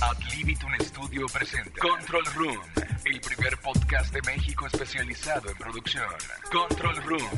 [0.00, 2.58] Ad Libitum Studio presenta Control Room,
[3.04, 6.04] el primer podcast de México especializado en producción.
[6.52, 7.28] Control Room.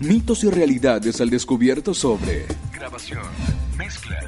[0.00, 3.22] Mitos y realidades al descubierto sobre Grabación,
[3.76, 4.18] mezcla,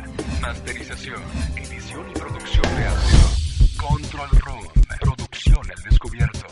[0.42, 1.22] masterización,
[1.56, 3.88] edición y producción de audio.
[3.88, 4.66] Control Room,
[5.00, 6.46] producción al descubierto.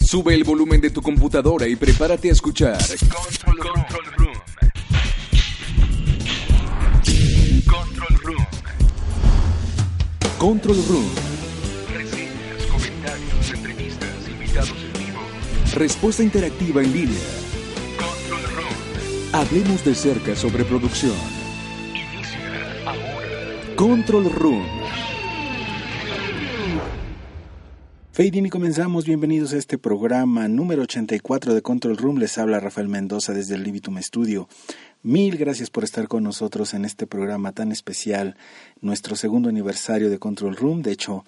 [0.00, 3.74] Sube el volumen de tu computadora y prepárate a escuchar Control Room.
[3.74, 4.09] Control Room.
[10.40, 11.04] Control Room.
[11.92, 15.20] Reseñas, comentarios, entrevistas, invitados en vivo.
[15.74, 17.18] Respuesta interactiva en línea.
[17.98, 19.34] Control Room.
[19.34, 21.12] Hablemos de cerca sobre producción.
[21.90, 23.76] Inicia ahora.
[23.76, 24.64] Control Room.
[28.12, 29.04] Fading y comenzamos.
[29.04, 32.18] Bienvenidos a este programa número 84 de Control Room.
[32.18, 34.48] Les habla Rafael Mendoza desde el Libitum Studio.
[35.02, 38.36] Mil gracias por estar con nosotros en este programa tan especial,
[38.82, 40.82] nuestro segundo aniversario de Control Room.
[40.82, 41.24] De hecho,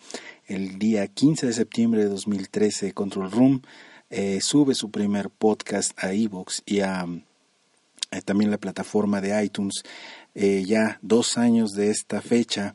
[0.47, 3.63] el día 15 de septiembre de 2013, Control Room
[4.11, 7.07] eh, sube su primer podcast a Evox y a
[8.11, 9.83] eh, también la plataforma de iTunes.
[10.35, 12.75] Eh, ya dos años de esta fecha,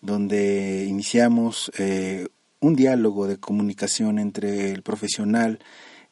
[0.00, 2.26] donde iniciamos eh,
[2.58, 5.60] un diálogo de comunicación entre el profesional,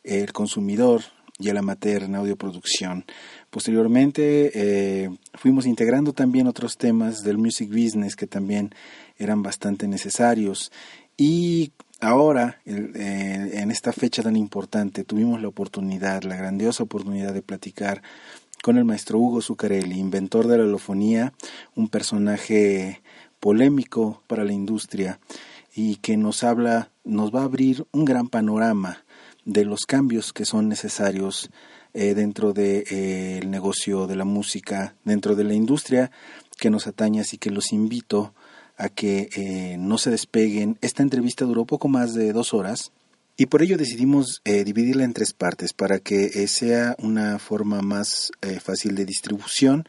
[0.04, 1.02] el consumidor
[1.40, 3.04] y el amateur en audioproducción.
[3.50, 8.72] Posteriormente eh, fuimos integrando también otros temas del music business que también
[9.18, 10.70] eran bastante necesarios.
[11.16, 17.42] Y ahora eh, en esta fecha tan importante tuvimos la oportunidad, la grandiosa oportunidad de
[17.42, 18.02] platicar
[18.62, 21.32] con el maestro Hugo Zuccarelli, inventor de la holofonía,
[21.74, 23.02] un personaje
[23.40, 25.18] polémico para la industria
[25.74, 29.02] y que nos habla, nos va a abrir un gran panorama
[29.44, 31.50] de los cambios que son necesarios
[31.94, 36.10] eh, dentro del de, eh, negocio de la música, dentro de la industria
[36.58, 38.34] que nos atañe, así que los invito
[38.76, 40.78] a que eh, no se despeguen.
[40.80, 42.92] Esta entrevista duró poco más de dos horas
[43.36, 48.32] y por ello decidimos eh, dividirla en tres partes para que sea una forma más
[48.62, 49.86] fácil de distribución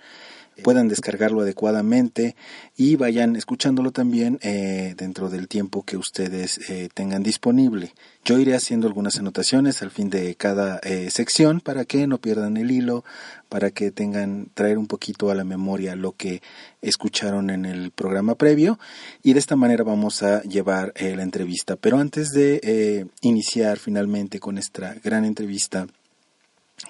[0.64, 2.36] puedan descargarlo adecuadamente
[2.78, 7.94] y vayan escuchándolo también eh, dentro del tiempo que ustedes eh, tengan disponible.
[8.24, 12.58] Yo iré haciendo algunas anotaciones al fin de cada eh, sección para que no pierdan
[12.58, 13.04] el hilo,
[13.50, 16.42] para que tengan traer un poquito a la memoria lo que
[16.82, 18.80] escucharon en el programa previo
[19.24, 21.76] y de esta manera vamos a llevar la entrevista.
[21.76, 25.88] Pero antes de iniciar finalmente con esta gran entrevista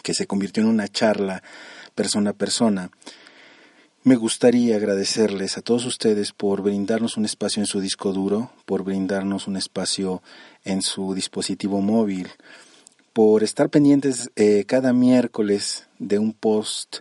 [0.03, 1.41] que se convirtió en una charla
[1.95, 2.89] persona a persona,
[4.03, 8.83] me gustaría agradecerles a todos ustedes por brindarnos un espacio en su disco duro, por
[8.83, 10.23] brindarnos un espacio
[10.63, 12.27] en su dispositivo móvil,
[13.13, 16.99] por estar pendientes eh, cada miércoles de un post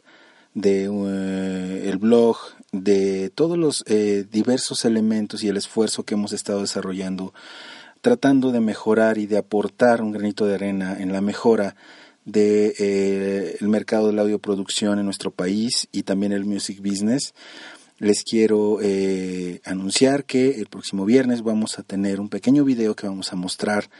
[0.53, 2.37] de uh, el blog,
[2.73, 7.33] de todos los eh, diversos elementos y el esfuerzo que hemos estado desarrollando,
[8.03, 11.77] tratando de mejorar y de aportar un granito de arena en la mejora
[12.31, 17.35] de eh, mercado de la audioproducción en nuestro país y también el music business.
[17.99, 23.07] Les quiero eh, anunciar que el próximo viernes vamos a tener un pequeño video que
[23.07, 23.91] vamos a mostrar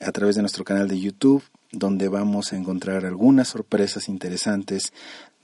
[0.00, 1.42] a través de nuestro canal de YouTube,
[1.72, 4.92] donde vamos a encontrar algunas sorpresas interesantes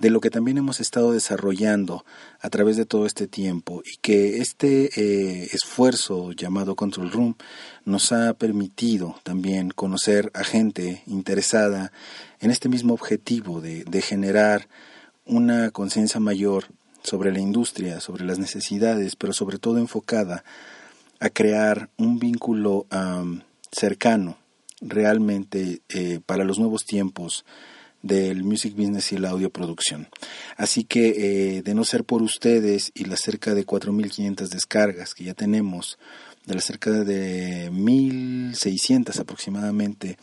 [0.03, 2.05] de lo que también hemos estado desarrollando
[2.41, 7.37] a través de todo este tiempo y que este eh, esfuerzo llamado Control Room
[7.85, 11.93] nos ha permitido también conocer a gente interesada
[12.41, 14.67] en este mismo objetivo de, generar
[15.25, 16.65] una conciencia mayor
[17.05, 20.43] sobre la industria, sobre las necesidades, pero sobre todo enfocada
[21.21, 22.87] a crear un vínculo
[23.71, 24.37] cercano
[24.81, 27.45] realmente eh, para los nuevos tiempos
[28.03, 30.09] del music business y la audioproducción.
[30.57, 35.25] Así que eh, de no ser por ustedes y las cerca de 4.500 descargas que
[35.25, 35.99] ya tenemos,
[36.47, 40.19] de las cerca de 1.600 aproximadamente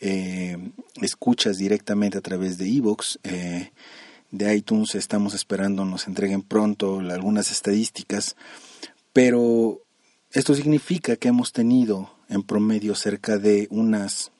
[0.00, 0.58] eh,
[1.00, 3.70] escuchas directamente a través de Evox, eh,
[4.32, 8.36] de iTunes estamos esperando nos entreguen pronto algunas estadísticas,
[9.12, 9.80] pero
[10.32, 14.30] esto significa que hemos tenido en promedio cerca de unas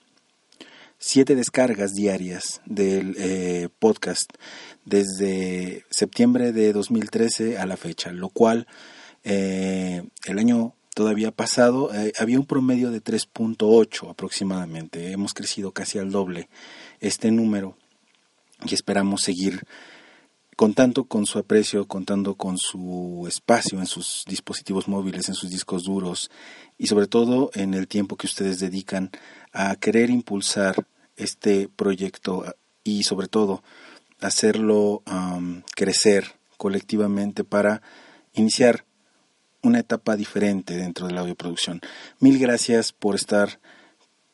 [1.02, 4.30] siete descargas diarias del eh, podcast
[4.84, 8.66] desde septiembre de 2013 a la fecha, lo cual
[9.24, 15.10] eh, el año todavía pasado eh, había un promedio de 3.8 aproximadamente.
[15.10, 16.50] Hemos crecido casi al doble
[17.00, 17.78] este número
[18.66, 19.62] y esperamos seguir
[20.54, 25.84] contando con su aprecio, contando con su espacio en sus dispositivos móviles, en sus discos
[25.84, 26.30] duros
[26.76, 29.10] y sobre todo en el tiempo que ustedes dedican
[29.54, 30.86] a querer impulsar
[31.22, 32.44] este proyecto
[32.84, 33.62] y sobre todo
[34.20, 37.82] hacerlo um, crecer colectivamente para
[38.34, 38.84] iniciar
[39.62, 41.80] una etapa diferente dentro de la audioproducción.
[42.18, 43.60] Mil gracias por estar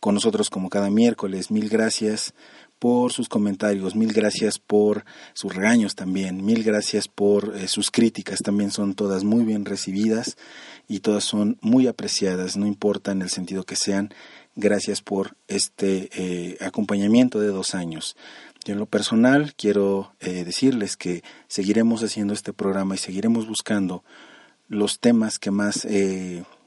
[0.01, 1.51] con nosotros como cada miércoles.
[1.51, 2.35] Mil gracias
[2.79, 8.41] por sus comentarios, mil gracias por sus regaños también, mil gracias por eh, sus críticas,
[8.41, 10.37] también son todas muy bien recibidas
[10.87, 14.13] y todas son muy apreciadas, no importa en el sentido que sean,
[14.57, 18.17] gracias por este eh, acompañamiento de dos años.
[18.65, 24.03] Yo en lo personal quiero eh, decirles que seguiremos haciendo este programa y seguiremos buscando
[24.69, 25.87] los temas que más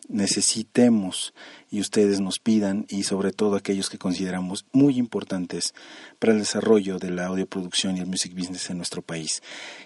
[0.10, 1.34] necesitemos
[1.70, 5.74] y ustedes nos pidan y sobre todo aquellos que consideramos muy importantes
[6.18, 9.42] para el desarrollo de la audioproducción y el music business en nuestro país.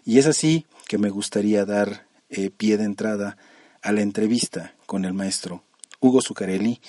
[0.05, 3.37] Y es así que me gustaría dar eh, pie de entrada
[3.81, 5.63] a la entrevista con el maestro
[5.99, 6.79] Hugo Zuccarelli.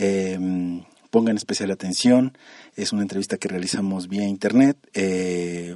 [0.00, 2.38] Em, pongan especial atención,
[2.76, 4.78] es una entrevista que realizamos vía internet.
[4.94, 5.74] Eh,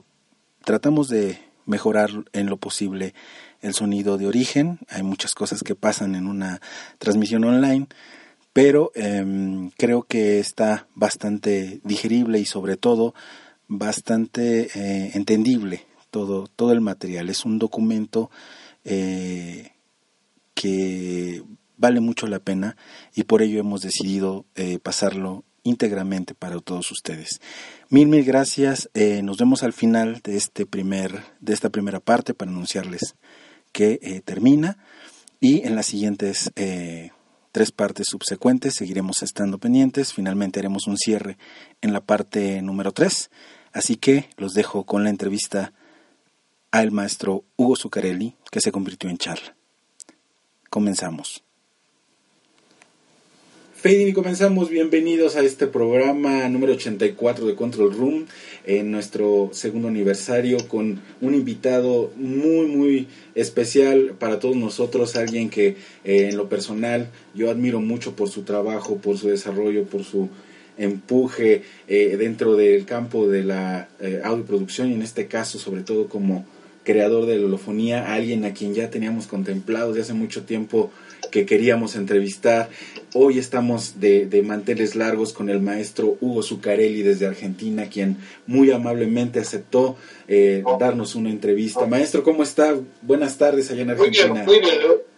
[0.64, 3.14] tratamos de mejorar en lo posible
[3.62, 4.78] el sonido de origen.
[4.88, 6.60] Hay muchas cosas que pasan en una
[6.98, 7.88] transmisión online,
[8.52, 13.14] pero em, creo que está bastante digerible y sobre todo
[13.66, 17.28] bastante eh, entendible todo, todo el material.
[17.28, 18.30] Es un documento
[18.84, 19.72] eh,
[20.54, 21.42] que
[21.82, 22.76] vale mucho la pena
[23.14, 27.40] y por ello hemos decidido eh, pasarlo íntegramente para todos ustedes.
[27.90, 28.88] Mil, mil gracias.
[29.22, 33.16] nos vemos al final de, este primer, de esta primera parte para anunciarles
[33.72, 34.78] que eh, termina
[35.40, 37.10] y en las siguientes eh,
[37.50, 40.12] tres partes subsecuentes seguiremos estando pendientes.
[40.12, 41.36] Finalmente haremos un cierre
[41.80, 43.30] en la parte número tres.
[43.72, 45.72] Así que los dejo con la entrevista
[46.70, 49.56] al maestro Hugo Zuccarelli, que se convirtió en charla.
[50.70, 51.42] Comenzamos.
[53.84, 54.70] Y comenzamos.
[54.70, 58.26] Bienvenidos a este programa número 84 de Control Room,
[58.64, 65.76] en nuestro segundo aniversario, con un invitado muy, muy especial para todos nosotros, alguien que
[66.04, 70.28] eh, en lo personal yo admiro mucho por su trabajo, por su desarrollo, por su
[70.78, 76.06] empuje eh, dentro del campo de la eh, audioproducción y en este caso sobre todo
[76.06, 76.46] como
[76.84, 80.92] creador de la holofonía, alguien a quien ya teníamos contemplado desde hace mucho tiempo
[81.32, 82.68] que queríamos entrevistar.
[83.14, 88.70] Hoy estamos de, de, manteles largos con el maestro Hugo Zuccarelli desde Argentina, quien muy
[88.70, 89.96] amablemente aceptó
[90.28, 91.86] eh, darnos una entrevista.
[91.86, 92.76] Maestro, ¿cómo está?
[93.00, 94.44] Buenas tardes allá en Argentina.
[94.44, 95.12] Muy bien, muy bien.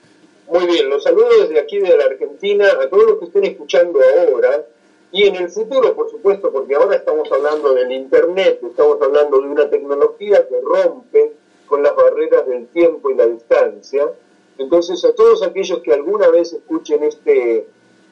[0.46, 3.98] Muy bien, los saludo desde aquí de la Argentina a todos los que estén escuchando
[3.98, 4.64] ahora
[5.10, 9.48] y en el futuro, por supuesto, porque ahora estamos hablando del Internet, estamos hablando de
[9.48, 11.32] una tecnología que rompe
[11.66, 14.06] con las barreras del tiempo y la distancia
[14.58, 17.66] entonces, a todos aquellos que alguna vez escuchen este,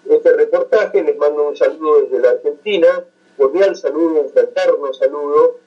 [0.08, 3.04] este reportaje, les mando un saludo desde la Argentina,
[3.36, 5.58] cordial saludo, un fraterno saludo.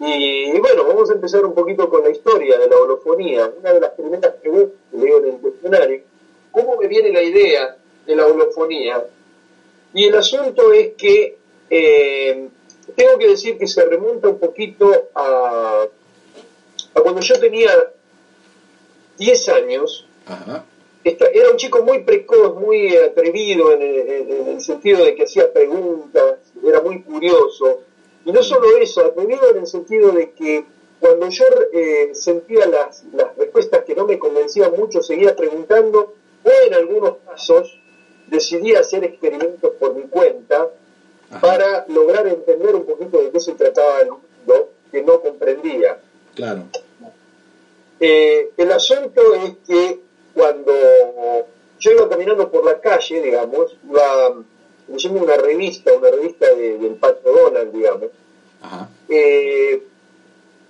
[0.00, 3.52] Y, bueno, vamos a empezar un poquito con la historia de la holofonía.
[3.58, 6.02] Una de las primeras preguntas que leo en el cuestionario,
[6.52, 7.76] ¿cómo me viene la idea
[8.06, 9.04] de la holofonía?
[9.92, 11.36] Y el asunto es que
[11.68, 12.48] eh,
[12.94, 15.86] tengo que decir que se remonta un poquito a,
[16.94, 17.70] a cuando yo tenía
[19.18, 20.06] 10 años,
[21.04, 26.80] era un chico muy precoz, muy atrevido en el, sentido de que hacía preguntas, era
[26.82, 27.80] muy curioso.
[28.24, 30.64] Y no solo eso, atrevido en el sentido de que
[31.00, 33.04] cuando yo eh, sentía las,
[33.36, 36.14] respuestas que no me convencían mucho, seguía preguntando,
[36.44, 37.78] o en algunos casos
[38.26, 40.68] decidí hacer experimentos por mi cuenta
[41.40, 46.00] para lograr entender un poquito de qué se trataba el mundo que no comprendía.
[46.34, 46.64] Claro.
[48.00, 50.00] Eh, el asunto es que
[50.34, 50.72] cuando
[51.80, 54.34] yo iba caminando por la calle, digamos, iba
[54.88, 58.10] leyendo una revista, una revista del Pato Donald, digamos,
[59.08, 59.82] eh,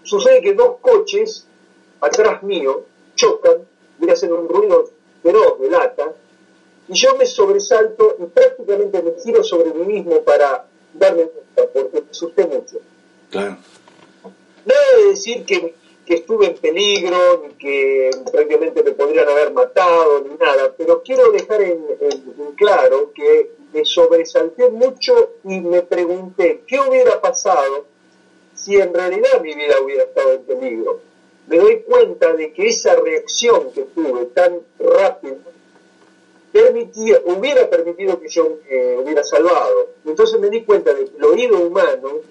[0.03, 1.47] sucede que dos coches
[2.01, 3.67] atrás mío chocan,
[4.09, 4.91] a hacer un ruido
[5.23, 6.15] feroz de lata,
[6.89, 12.01] y yo me sobresalto y prácticamente me giro sobre mí mismo para darme cuenta, porque
[12.01, 12.79] me asusté mucho.
[13.31, 13.59] Claro.
[14.65, 15.75] Nada de decir que
[16.09, 21.31] que estuve en peligro, ni que prácticamente me podrían haber matado, ni nada, pero quiero
[21.31, 21.85] dejar en,
[22.57, 27.85] claro que me sobresalté mucho y me pregunté qué hubiera pasado
[28.55, 31.01] si en realidad mi vida hubiera estado en peligro.
[31.47, 35.37] Me doy cuenta de que esa reacción que tuve tan rápida
[36.51, 39.91] permitía, hubiera permitido que yo me hubiera salvado.
[40.07, 42.23] Entonces me di cuenta de que el oído humano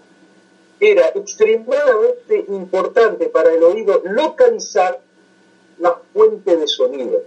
[0.79, 5.01] era extremadamente importante para el oído localizar
[5.79, 7.23] la fuente de sonido.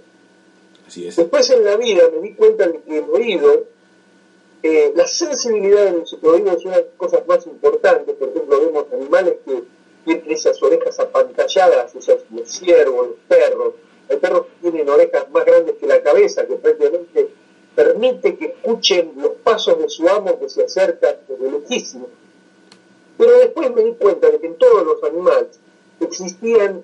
[0.95, 3.65] Después en la vida me di cuenta de que el oído,
[4.63, 8.15] eh, la sensibilidad del oído es una de las cosas más importantes.
[8.17, 9.63] Por ejemplo, vemos animales que
[10.05, 13.75] tienen esas orejas apantalladas, esos, los ciervos, los perros,
[14.11, 17.29] hay perros que tienen orejas más grandes que la cabeza, que prácticamente
[17.77, 22.09] permite que escuchen los pasos de su amo que se acerca desde lejísimo.
[23.21, 25.61] Pero después me di cuenta de que en todos los animales
[26.01, 26.83] existían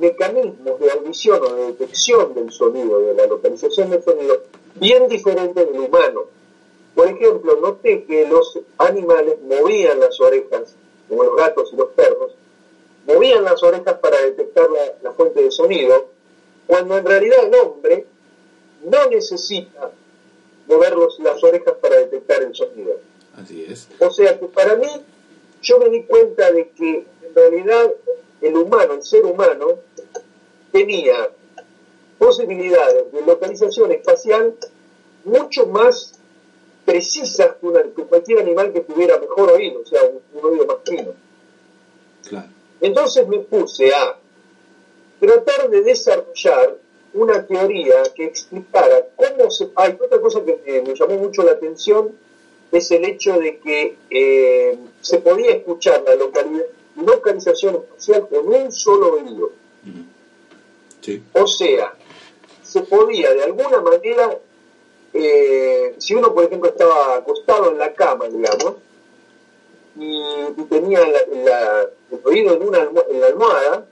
[0.00, 4.42] mecanismos de audición o de detección del sonido, de la localización del sonido,
[4.74, 6.22] bien diferentes del humano.
[6.96, 10.74] Por ejemplo, noté que los animales movían las orejas,
[11.08, 12.32] como los gatos y los perros,
[13.06, 14.66] movían las orejas para detectar
[15.00, 16.08] la, fuente de sonido,
[16.66, 18.04] cuando en realidad el hombre
[18.84, 19.92] no necesita
[20.66, 22.96] mover las orejas para detectar el sonido.
[23.36, 23.86] Así es.
[24.00, 24.88] O sea que para mí,
[25.68, 27.92] yo me di cuenta de que en realidad
[28.40, 29.80] el humano, el ser humano,
[30.72, 31.28] tenía
[32.18, 34.54] posibilidades de localización espacial
[35.24, 36.18] mucho más
[36.86, 41.12] precisas que, cualquier animal que tuviera mejor oído, o sea, un, oído más fino.
[42.80, 44.16] Entonces me puse a
[45.20, 46.78] tratar de desarrollar
[47.12, 49.68] una teoría que explicara cómo se...
[49.74, 52.12] Hay otra cosa que me llamó mucho la atención,
[52.72, 56.14] es el hecho de que eh, se podía escuchar la
[57.02, 59.52] localización espacial con un solo oído.
[61.32, 61.94] O sea,
[62.62, 64.38] se podía de alguna manera,
[65.14, 68.74] eh, si uno por ejemplo estaba acostado en la cama, digamos,
[69.96, 73.86] y, tenía el oído en, una en la almohada,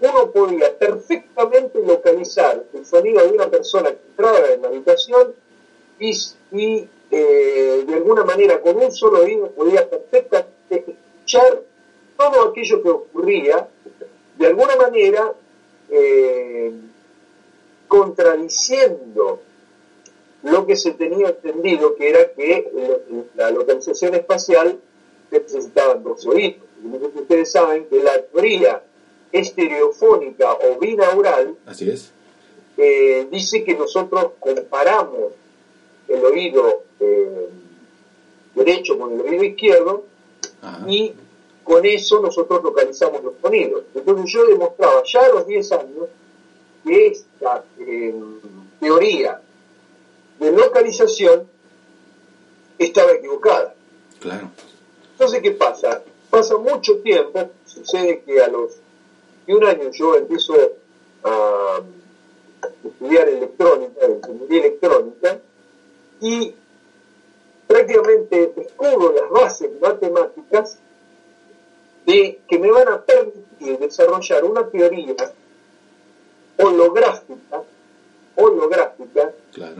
[0.00, 5.34] uno podía perfectamente localizar el sonido de una persona que entraba en la habitación
[5.98, 11.62] y, eh, de alguna manera con un solo oído podía perfectamente escuchar
[12.16, 13.68] todo aquello que ocurría,
[14.36, 15.32] de alguna manera
[15.90, 16.72] eh,
[17.86, 19.40] contradiciendo
[20.42, 22.70] lo que se tenía entendido, que era que
[23.34, 24.78] la localización espacial
[25.30, 26.62] necesitaban dos oídos.
[27.14, 28.82] Ustedes saben que la teoría
[29.32, 32.12] estereofónica o binaural Así es.
[32.76, 35.32] Eh, dice que nosotros comparamos
[36.08, 37.48] el oído eh,
[38.54, 40.04] derecho con el oído izquierdo
[40.86, 41.12] y
[41.62, 43.84] con eso nosotros localizamos los sonidos.
[43.94, 46.08] Entonces yo demostraba ya a los 10 años
[46.84, 48.14] que esta eh,
[48.80, 49.40] teoría
[50.40, 51.46] de localización
[52.78, 53.74] estaba equivocada.
[54.20, 54.50] Claro.
[55.12, 56.02] Entonces, ¿qué pasa?
[56.30, 58.78] Pasa mucho tiempo, sucede que a los
[59.54, 60.54] un año yo empiezo
[61.24, 61.80] a
[62.84, 65.40] estudiar electrónica, ingeniería electrónica,
[66.20, 66.54] y
[67.66, 70.78] prácticamente descubro las bases matemáticas
[72.06, 75.14] de, que me van a permitir desarrollar una teoría
[76.56, 77.62] holográfica,
[78.36, 79.32] holográfica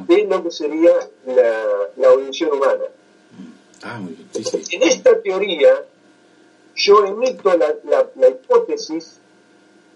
[0.07, 0.93] de lo que sería
[1.27, 2.85] la, audición humana.
[3.83, 4.01] Ah,
[4.71, 5.85] en esta teoría
[6.75, 7.75] yo emito la,
[8.17, 9.19] la hipótesis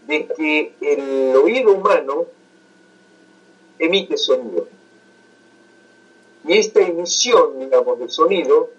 [0.06, 2.26] de que el oído humano
[3.78, 4.68] emite sonido.
[6.44, 8.70] Y esta emisión, digamos, de sonido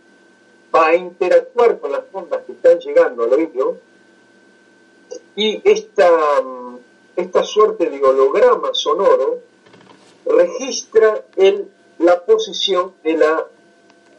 [0.73, 3.77] va a interactuar con las ondas que están llegando al oído
[5.35, 6.09] y esta,
[7.15, 9.39] esta suerte de holograma sonoro
[10.25, 13.45] registra el, la posición de la,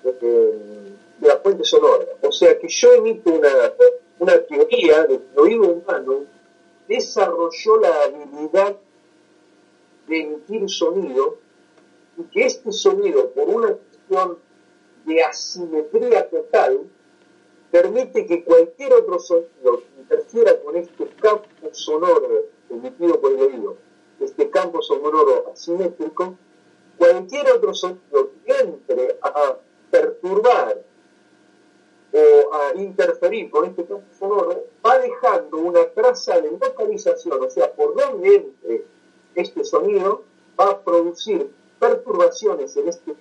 [0.03, 2.07] de, la fuente sonora.
[2.23, 3.49] O sea que yo emito una,
[4.19, 6.25] una teoría del oído humano
[6.89, 8.77] desarrolló la habilidad
[10.07, 11.39] de emitir sonido
[12.17, 14.39] y que este sonido, por una cuestión
[15.05, 16.81] de asimetría total,
[17.71, 23.77] permite que cualquier otro sonido que interfiera con este campo sonoro emitido por el oído,
[24.21, 26.37] este campo sonoro asimétrico,
[26.97, 29.59] cualquier otro sonido que entre a
[29.91, 30.85] perturbar
[32.13, 37.73] o a interferir con este campo sonoro, va dejando una traza de localización, o sea,
[37.73, 38.85] por donde entre
[39.35, 40.23] este sonido,
[40.59, 43.15] va a producir perturbaciones en este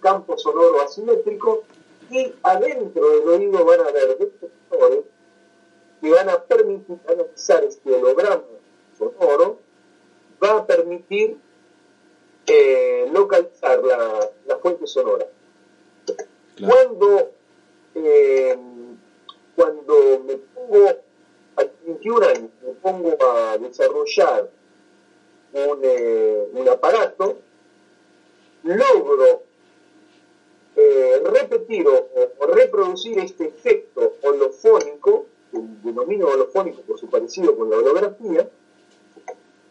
[0.00, 1.64] campo sonoro asimétrico
[2.10, 5.04] y adentro del oído van a haber detectores
[6.00, 8.42] que van a permitir analizar este holograma
[8.98, 9.58] sonoro,
[10.42, 11.36] va a permitir
[12.46, 15.26] eh, localizar la, la, fuente sonora.
[16.58, 17.30] Cuando
[17.94, 18.58] eh,
[19.56, 20.88] cuando me pongo
[21.56, 24.50] a 21 años, me pongo a desarrollar
[25.52, 27.38] un, eh, un aparato,
[28.76, 29.42] logro
[30.76, 37.78] eh, repetir o, reproducir este efecto holofónico, que denomino holofónico por su parecido con la
[37.78, 38.48] holografía,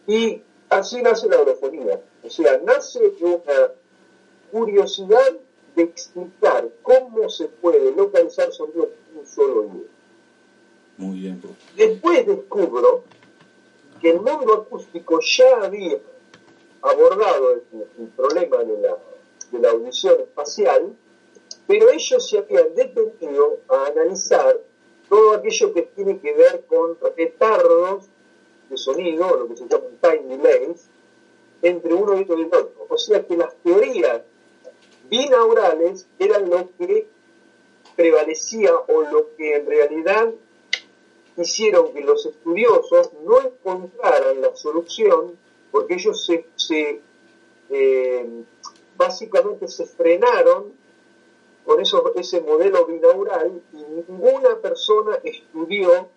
[0.06, 2.00] y así nace la holofonía.
[2.22, 3.72] O sea, nace una
[4.50, 5.38] curiosidad
[5.74, 9.84] de explicar cómo se puede localizar sonido en un solo oído.
[10.96, 11.40] Muy bien.
[11.76, 13.04] Después descubro
[14.00, 15.98] que el mundo acústico ya había
[16.82, 18.96] abordado el, problema de la,
[19.50, 20.94] de la audición espacial,
[21.66, 24.58] pero ellos se habían detenido a analizar
[25.08, 28.06] todo aquello que tiene que ver con retardos
[28.68, 30.88] de sonido, lo que se llaman time delays,
[31.62, 32.86] entre uno y otro.
[32.88, 34.22] O sea que las teorías
[35.10, 37.08] binaurales eran lo que
[37.96, 40.32] prevalecía o lo que en realidad
[41.36, 45.36] hicieron que los estudiosos no encontraran la solución
[45.70, 46.24] porque ellos
[46.56, 47.00] se,
[47.70, 48.28] eh,
[48.96, 50.72] básicamente se frenaron
[51.64, 56.08] con eso, ese modelo binaural y ninguna persona estudió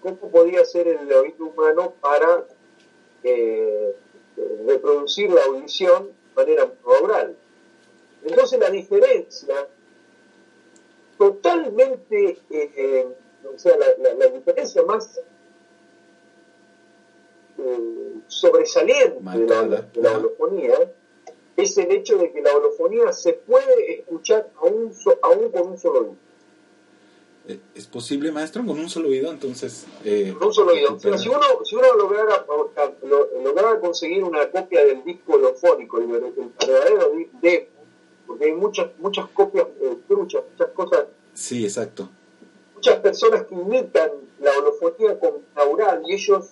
[0.00, 2.46] cómo podía ser el oído humano para
[3.22, 3.94] eh,
[4.66, 7.36] reproducir la audición de manera oral.
[8.24, 9.68] Entonces la diferencia
[11.18, 13.06] totalmente, eh, eh,
[13.54, 15.20] o sea, la, diferencia más
[18.28, 20.92] sobresaliente de la, de la holofonía
[21.56, 26.00] es el hecho de que la holofonía se puede escuchar aún, aún con un solo
[26.00, 26.16] oído.
[27.48, 29.30] Eh, ¿Es posible, maestro, con un solo oído?
[29.30, 29.86] Entonces.
[30.04, 30.98] Eh, con un solo oído.
[30.98, 32.44] si uno, si uno lograra,
[33.42, 37.70] lograra, conseguir una copia del disco holofónico, el, verdadero disco,
[38.26, 41.06] porque hay muchas, muchas copias eh, truchas, muchas cosas.
[41.34, 42.08] Sí, exacto.
[42.74, 44.10] Muchas personas que imitan
[44.40, 46.50] la holofonía con aural y ellos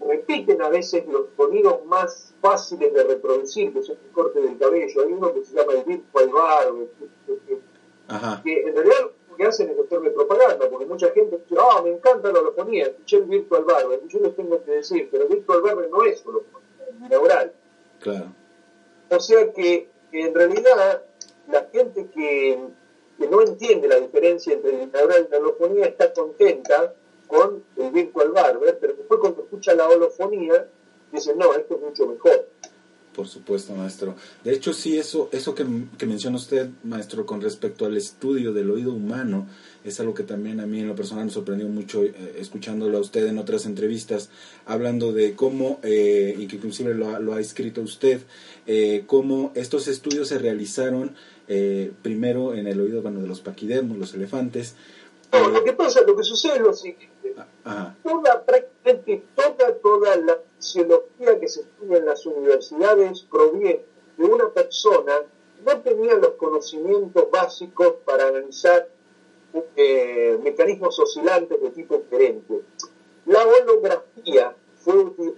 [0.00, 5.02] repiten a veces los sonidos más fáciles de reproducir, que son el corte del cabello.
[5.02, 6.88] Hay uno que se llama el virtual barber,
[8.42, 11.90] que, en realidad lo que hacen es hacerle propaganda, porque mucha gente dice, ah, me
[11.90, 15.30] encanta la holofonía, escuché el virtual barber, y yo les tengo que decir, pero el
[15.30, 17.52] virtual barber no es holofonía, es binaural.
[18.00, 18.32] Claro.
[19.10, 21.02] O sea que, en realidad
[21.48, 22.58] la gente que,
[23.18, 26.94] que no entiende la diferencia entre el binaural y la holofonía está contenta
[27.26, 30.68] con el virtual barber, pero después cuando escucha la holofonía,
[31.12, 32.46] dice, no, esto es mucho mejor.
[33.16, 34.14] Por supuesto, maestro.
[34.44, 38.92] De hecho, sí, eso, eso que, menciona usted, maestro, con respecto al estudio del oído
[38.92, 39.46] humano,
[39.84, 43.00] es algo que también a mí en lo personal me sorprendió mucho eh, escuchándolo a
[43.00, 44.28] usted en otras entrevistas,
[44.66, 48.20] hablando de cómo, eh, y que inclusive lo ha, lo ha escrito usted,
[48.66, 51.14] eh, cómo estos estudios se realizaron
[52.02, 54.74] primero en el oído bueno, de los paquidermos, los elefantes.
[55.32, 57.15] lo que pasa, lo que sucede es lo siguiente
[58.02, 63.84] Toda, prácticamente toda, toda la fisiología que se estudia en las universidades proviene
[64.16, 65.22] de una persona
[65.56, 68.88] que no tenía los conocimientos básicos para analizar
[69.76, 72.62] eh, mecanismos oscilantes de tipo diferente.
[73.24, 74.94] La holografía fue,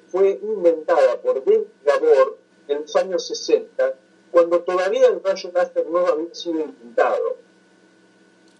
[0.09, 3.95] fue inventada por David Gabor en los años 60,
[4.31, 7.37] cuando todavía el rayo láser no había sido inventado.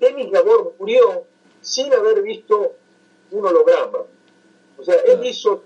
[0.01, 1.25] Denis Gabor murió
[1.61, 2.73] sin haber visto
[3.31, 3.99] un holograma.
[4.79, 5.63] O sea, él hizo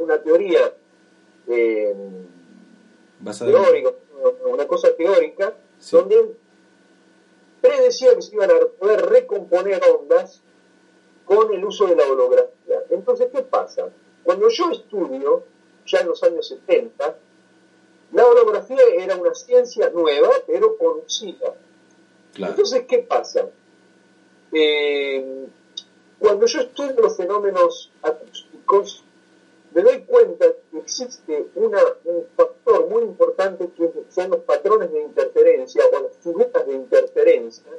[0.00, 0.72] una teoría
[1.48, 1.94] eh,
[3.38, 3.90] teórica,
[4.46, 5.54] una cosa teórica,
[5.90, 6.36] donde él
[7.60, 10.42] predecía que se iban a poder recomponer ondas
[11.24, 12.84] con el uso de la holografía.
[12.90, 13.90] Entonces, ¿qué pasa?
[14.22, 15.44] Cuando yo estudio,
[15.86, 17.18] ya en los años 70,
[18.12, 21.54] la holografía era una ciencia nueva, pero conocida.
[22.36, 23.48] Entonces, ¿qué pasa?
[24.52, 25.46] Eh,
[26.18, 29.04] cuando yo estudio los fenómenos acústicos,
[29.72, 35.02] me doy cuenta que existe una, un factor muy importante que son los patrones de
[35.02, 37.72] interferencia o las figuras de interferencia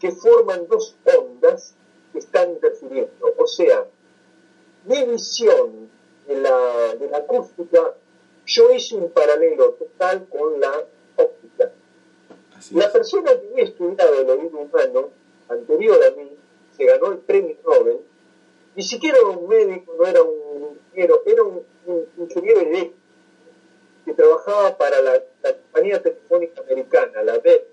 [0.00, 1.74] que forman dos ondas
[2.12, 3.34] que están interfiriendo.
[3.36, 3.84] O sea,
[4.86, 5.90] mi visión
[6.26, 7.94] de la, de la acústica,
[8.46, 11.72] yo hice un paralelo total con la óptica.
[12.72, 15.10] la persona que había estudiado el oído humano
[15.48, 16.37] anterior a mí
[16.78, 17.98] que ganó el premio Nobel,
[18.76, 21.64] ni siquiera era un médico, no era un ingeniero, era un,
[22.16, 22.96] ingeniero eléctrico
[24.04, 27.66] que trabajaba para la, compañía telefónica americana, la B.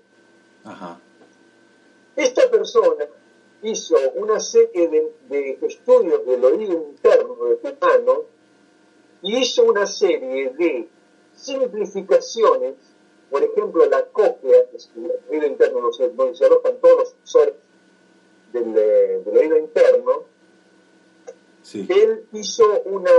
[2.16, 3.06] Esta persona
[3.62, 8.24] hizo una serie de, estudios del oído interno de humano
[9.22, 10.88] y hizo una serie de
[11.34, 12.74] simplificaciones,
[13.30, 17.54] por ejemplo, la cóclea, que es el oído interno donde se alojan todos los sensores
[18.52, 18.74] del,
[19.24, 20.24] oído interno,
[21.74, 23.10] él hizo una...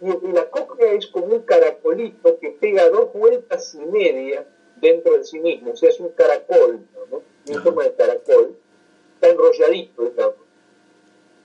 [0.00, 5.24] Y, la cóclea es como un caracolito que pega dos vueltas y media dentro de
[5.24, 7.22] sí mismo, o sea, es un caracol, ¿no?
[7.46, 8.56] en forma de caracol,
[9.14, 10.36] está enrolladito, digamos.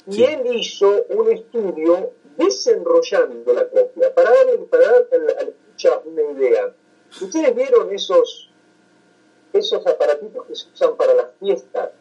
[0.07, 6.01] Y él hizo un estudio desenrollando la cóclea, para darle, para darle a la escucha
[6.05, 6.73] una idea.
[7.21, 8.49] Ustedes vieron esos,
[9.53, 11.91] esos aparatitos que se usan para las fiestas,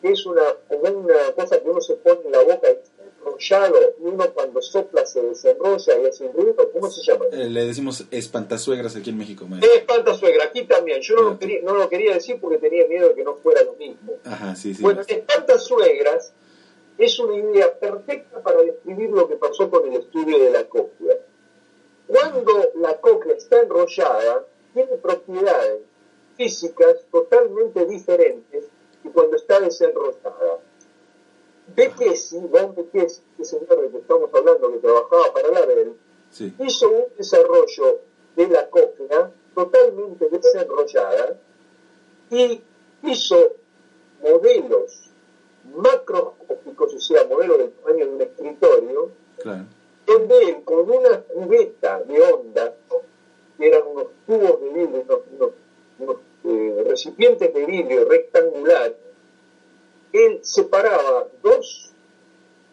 [0.00, 4.04] que es una, como una cosa que uno se pone en la boca enrollado y
[4.04, 7.26] uno cuando sopla se desenrolla y hace un ruido, ¿cómo se llama?
[7.32, 9.46] Eh, le decimos espantasuegras aquí en México.
[9.60, 11.00] Espantasuegra, aquí también.
[11.00, 13.62] Yo no, lo quería, no lo quería decir porque tenía miedo de que no fuera
[13.64, 14.14] lo mismo.
[14.24, 16.32] Ajá, sí, sí, bueno, espantasuegras
[16.96, 21.16] es una idea perfecta para describir lo que pasó con el estudio de la cóclea.
[22.06, 25.82] Cuando la cóclea está enrollada, tiene propiedades
[26.36, 28.64] físicas totalmente diferentes
[29.02, 30.58] que cuando está desenrollada.
[31.74, 35.92] Bekesi, Von Bekesi, que señor del que estamos hablando, que trabajaba para la BEL,
[36.60, 38.00] hizo un desarrollo
[38.36, 41.38] de la cóclea totalmente desenrollada
[42.30, 42.62] y
[43.02, 43.52] hizo
[44.22, 45.10] modelos
[45.74, 49.10] macroscópicos, o sea, modelos del tamaño de un escritorio,
[50.06, 52.74] donde él con una cubeta de onda,
[53.58, 55.24] que eran unos tubos de vidrio,
[55.98, 56.16] unos,
[56.48, 58.96] eh, recipientes de vidrio rectangular,
[60.12, 61.92] él separaba dos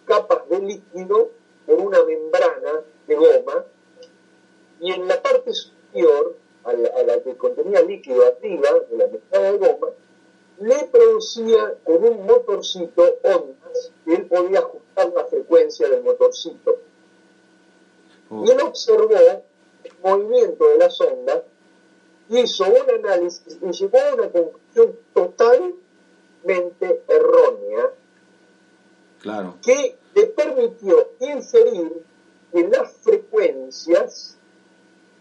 [0.05, 1.31] capas de líquido
[1.65, 3.65] por una membrana de goma
[4.79, 9.57] y en la parte superior, a la, que contenía líquido arriba de la membrana de
[9.57, 9.87] goma,
[10.59, 16.77] le producía con un motorcito ondas que él podía ajustar la frecuencia del motorcito.
[18.31, 19.43] Y él observó
[19.83, 21.41] el movimiento de las ondas,
[22.29, 25.75] hizo un análisis y llegó a una conclusión total
[27.07, 27.91] errónea
[29.19, 29.57] claro.
[29.63, 32.03] que le permitió inferir
[32.51, 34.37] que las frecuencias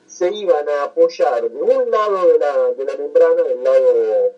[0.07, 4.33] se iban a apoyar de un lado de la, de la membrana, del lado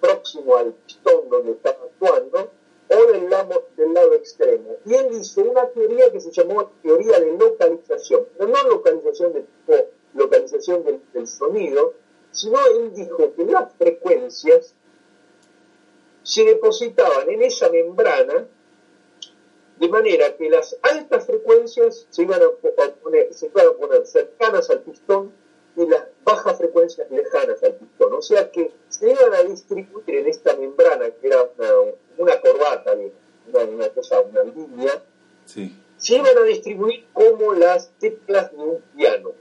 [0.00, 2.50] próximo al pistón donde estaba actuando,
[2.88, 4.76] o del lado, del lado extremo.
[4.84, 9.40] Y él hizo una teoría que se llamó teoría de localización, pero no localización de
[9.40, 11.94] tipo localización del, del sonido,
[12.30, 14.74] sino él dijo que las frecuencias
[16.22, 18.46] se depositaban en esa membrana
[19.82, 24.70] de manera que las altas frecuencias se iban a, poner, se iban a poner cercanas
[24.70, 25.32] al pistón
[25.76, 28.12] y las bajas frecuencias lejanas al pistón.
[28.12, 31.48] O sea que se iban a distribuir en esta membrana, que era
[32.16, 35.02] una, corbata, una, una, cosa, una línea,
[35.44, 39.32] se iban a distribuir como las teclas de un piano.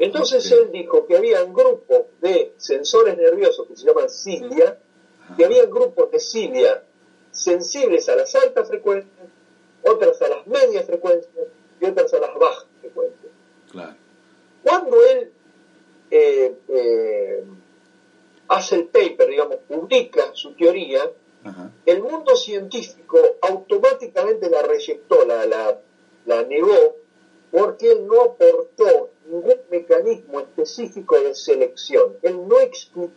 [0.00, 4.78] Entonces él dijo que había un grupo de sensores nerviosos que se llaman cilia,
[5.36, 6.82] que había grupos de cilia
[7.30, 9.28] sensibles a las altas frecuencias,
[9.82, 11.46] otras a las medias frecuencias
[11.80, 13.32] y otras a las bajas frecuencias.
[14.62, 15.32] Cuando él
[16.10, 17.44] eh, eh,
[18.48, 21.02] hace el paper, digamos, publica su teoría,
[21.86, 25.78] el mundo científico automáticamente la reyectó, la, la,
[26.26, 26.96] la negó,
[27.50, 32.16] porque él no aportó ningún mecanismo específico de selección.
[32.22, 33.12] Él no explicó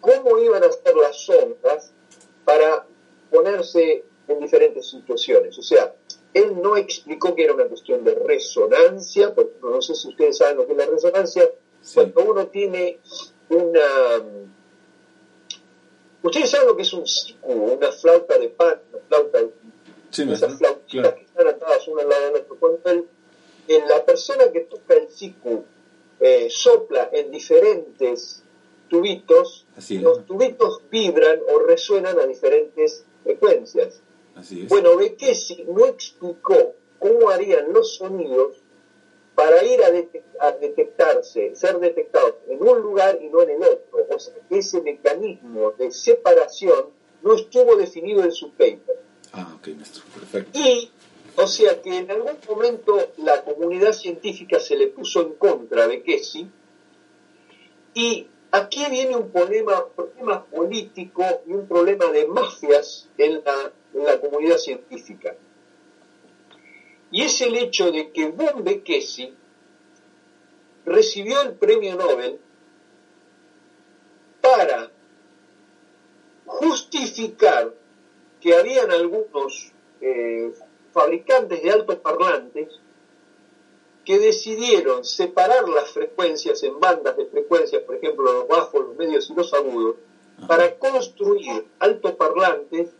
[0.00, 1.92] cómo iban a ser las ondas
[2.44, 2.86] para
[3.30, 5.58] ponerse en diferentes situaciones.
[5.58, 5.94] O sea,
[6.32, 10.58] él no explicó que era una cuestión de resonancia, porque no sé si ustedes saben
[10.58, 11.50] lo que es la resonancia,
[11.94, 12.98] cuando uno tiene
[13.48, 14.24] una...
[16.22, 19.50] Ustedes saben lo que es un siku, una flauta de pan, una flauta de...
[20.10, 22.56] Sí, esas flautitas que están atadas una al lado de otro.
[22.58, 22.78] Cuando
[23.76, 25.64] el, la persona que toca el siku
[26.18, 28.42] eh, sopla en diferentes
[28.88, 34.02] tubitos, los tubitos vibran o resuenan a diferentes frecuencias.
[34.68, 38.56] Bueno, Bekesi no explicó cómo harían los sonidos
[39.34, 44.06] para ir a, detectarse, ser detectados en un lugar y no en el otro.
[44.10, 46.86] O sea, ese mecanismo de separación
[47.22, 49.00] no estuvo definido en su paper.
[49.32, 50.58] Ah, ok, maestro, perfecto.
[50.58, 50.90] Y,
[51.42, 56.02] o sea que en algún momento la comunidad científica se le puso en contra de
[56.02, 56.48] Kessi
[57.94, 65.36] y Aquí viene un problema, político y un problema de mafias en la, comunidad científica.
[67.12, 69.34] Y es el hecho de que Von Bekesi
[70.84, 72.40] recibió el premio Nobel
[74.40, 74.90] para
[76.46, 77.72] justificar
[78.40, 80.52] que habían algunos eh,
[80.92, 82.68] fabricantes de altoparlantes
[84.04, 89.30] que decidieron separar las frecuencias en bandas de frecuencias, por ejemplo los bajos, los medios
[89.30, 89.96] y los agudos,
[90.46, 92.90] para construir altoparlantes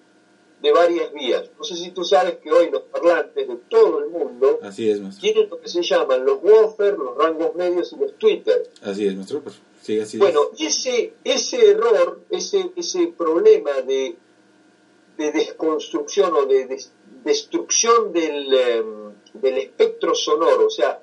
[0.63, 1.51] de varias vías.
[1.59, 5.01] No sé si tú sabes que hoy los parlantes de todo el mundo así es,
[5.19, 8.69] tienen lo que se llaman los woofer, los rangos medios y los tweeters.
[8.83, 9.41] Así es, maestro.
[9.41, 14.17] Pues, sí, así bueno, ese, ese error, ese, ese problema de,
[15.17, 16.79] de desconstrucción o de,
[17.25, 18.55] destrucción del...
[18.55, 21.01] Em, del espectro sonoro, o sea,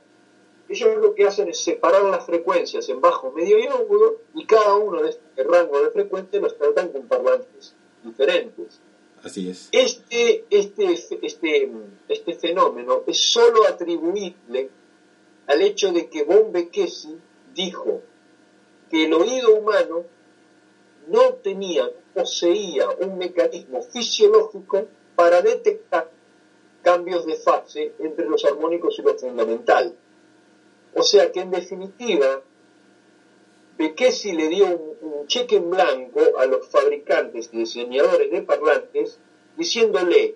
[0.69, 4.75] ellos lo que hacen es separar las frecuencias en bajo, medio y agudo, y cada
[4.75, 8.81] uno de este rango de frecuencias los tratan con parlantes diferentes.
[9.23, 9.69] Así es.
[9.71, 11.71] Este, este, este,
[12.07, 14.69] este fenómeno es solo atribuible
[15.47, 17.17] al hecho de que von Bekesi
[17.53, 18.01] dijo
[18.91, 20.03] que el oído humano
[21.07, 26.11] no tenía, poseía un mecanismo fisiológico para detectar
[26.83, 29.95] cambios de fase entre los armónicos y lo fundamental.
[30.93, 32.43] O sea que en definitiva,
[33.79, 39.19] Bekesi le dio un, cheque en blanco a los fabricantes y diseñadores de parlantes
[39.57, 40.35] diciéndole,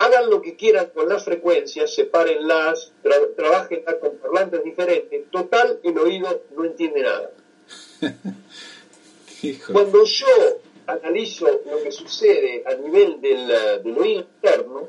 [0.00, 2.92] hagan lo que quieran con las frecuencias, sepárenlas,
[3.36, 7.30] trabajen con parlantes diferentes, total el oído no entiende nada.
[9.72, 13.48] Cuando yo analizo lo que sucede a nivel del,
[13.82, 14.88] del oído interno,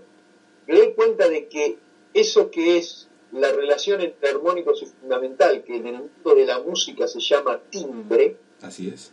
[0.68, 1.78] me doy cuenta de que
[2.14, 6.60] eso que es la relación entre armónicos y fundamental, que en el mundo de la
[6.60, 9.12] música se llama timbre, así es.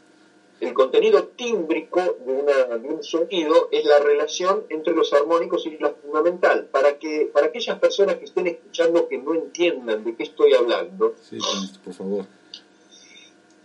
[0.61, 5.79] El contenido tímbrico de, una, de un sonido es la relación entre los armónicos y
[5.79, 6.67] lo fundamental.
[6.67, 11.15] Para que para aquellas personas que estén escuchando que no entiendan de qué estoy hablando,
[11.23, 11.39] sí,
[11.83, 12.27] por favor.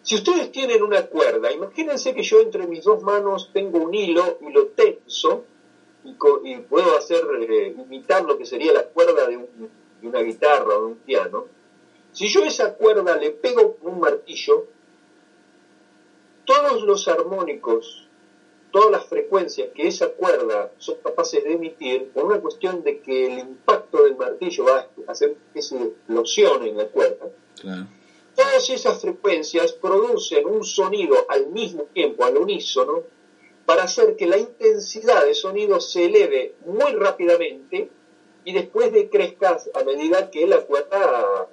[0.05, 4.37] Si ustedes tienen una cuerda, imagínense que yo entre mis dos manos tengo un hilo
[4.39, 5.45] y lo tenso
[6.03, 6.13] y,
[6.57, 9.43] puedo hacer eh, imitar lo que sería la cuerda de,
[10.03, 11.45] una guitarra o de un piano.
[12.11, 14.67] Si yo esa cuerda le pego un martillo,
[16.45, 18.07] todos los armónicos,
[18.69, 23.25] todas las frecuencias que esa cuerda son capaces de emitir, por una cuestión de que
[23.25, 27.25] el impacto del martillo va a hacer que se explosione en la cuerda,
[28.35, 33.03] todas esas frecuencias producen un sonido al mismo tiempo, al unísono,
[33.65, 37.89] para hacer que la intensidad de sonido se eleve muy rápidamente
[38.43, 41.47] y después decrezca a medida que la cuerda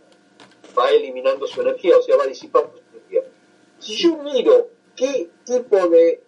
[0.79, 3.23] va eliminando su energía, o sea, va disipando su energía.
[3.79, 6.23] Si yo miro qué tipo de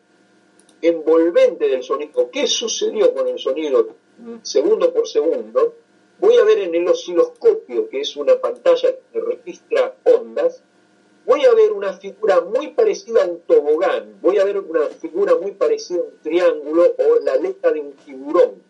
[0.80, 3.94] envolvente del sonido, qué sucedió con el sonido
[4.42, 5.74] segundo por segundo,
[6.18, 10.62] voy a ver en el osciloscopio, que es una pantalla que registra ondas,
[11.26, 15.34] voy a ver una figura muy parecida a un tobogán, voy a ver una figura
[15.36, 18.62] muy parecida a un triángulo o la aleta de un tiburón,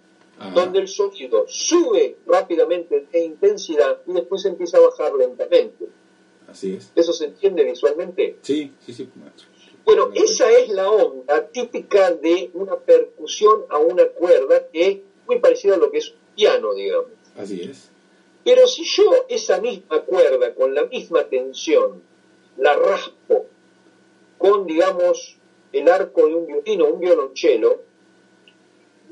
[0.55, 5.87] donde el sonido sube rápidamente de intensidad y después empieza a bajar lentamente.
[6.49, 6.93] Así es.
[6.95, 8.37] ¿Eso se entiende visualmente?
[8.43, 9.09] Sí, sí, sí.
[9.85, 15.39] Bueno, esa es la onda típica de una percusión a una cuerda que es muy
[15.39, 17.13] parecida a lo que es piano, digamos.
[17.37, 17.91] Así es.
[18.45, 22.03] Pero si yo esa misma cuerda con la misma tensión
[22.57, 23.47] la raspo
[24.39, 25.39] con, digamos,
[25.73, 27.83] el arco de un violino, un violonchelo,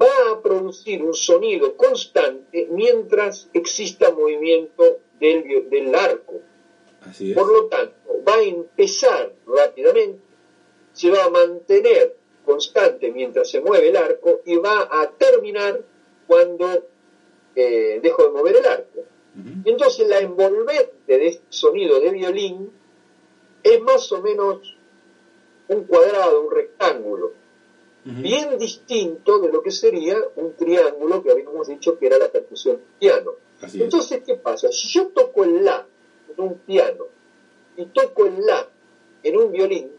[0.00, 6.40] va a producir un sonido constante mientras exista movimiento del, del arco.
[7.00, 7.36] Así es.
[7.36, 7.94] Por lo tanto,
[8.26, 10.32] va a empezar rápidamente
[10.92, 15.80] se va a mantener constante mientras se mueve el arco y va a terminar
[16.26, 16.86] cuando
[17.54, 19.00] eh, dejo de mover el arco.
[19.64, 22.70] Entonces la envolvente de este sonido de violín
[23.62, 24.76] es más o menos
[25.68, 27.32] un cuadrado, un rectángulo,
[28.04, 32.80] bien distinto de lo que sería un triángulo que habíamos dicho que era la percusión
[32.98, 33.32] piano.
[33.72, 34.70] Entonces, ¿qué pasa?
[34.72, 35.86] Si yo toco el La
[36.36, 37.06] en un piano
[37.76, 38.68] y toco el La
[39.22, 39.92] en un violín,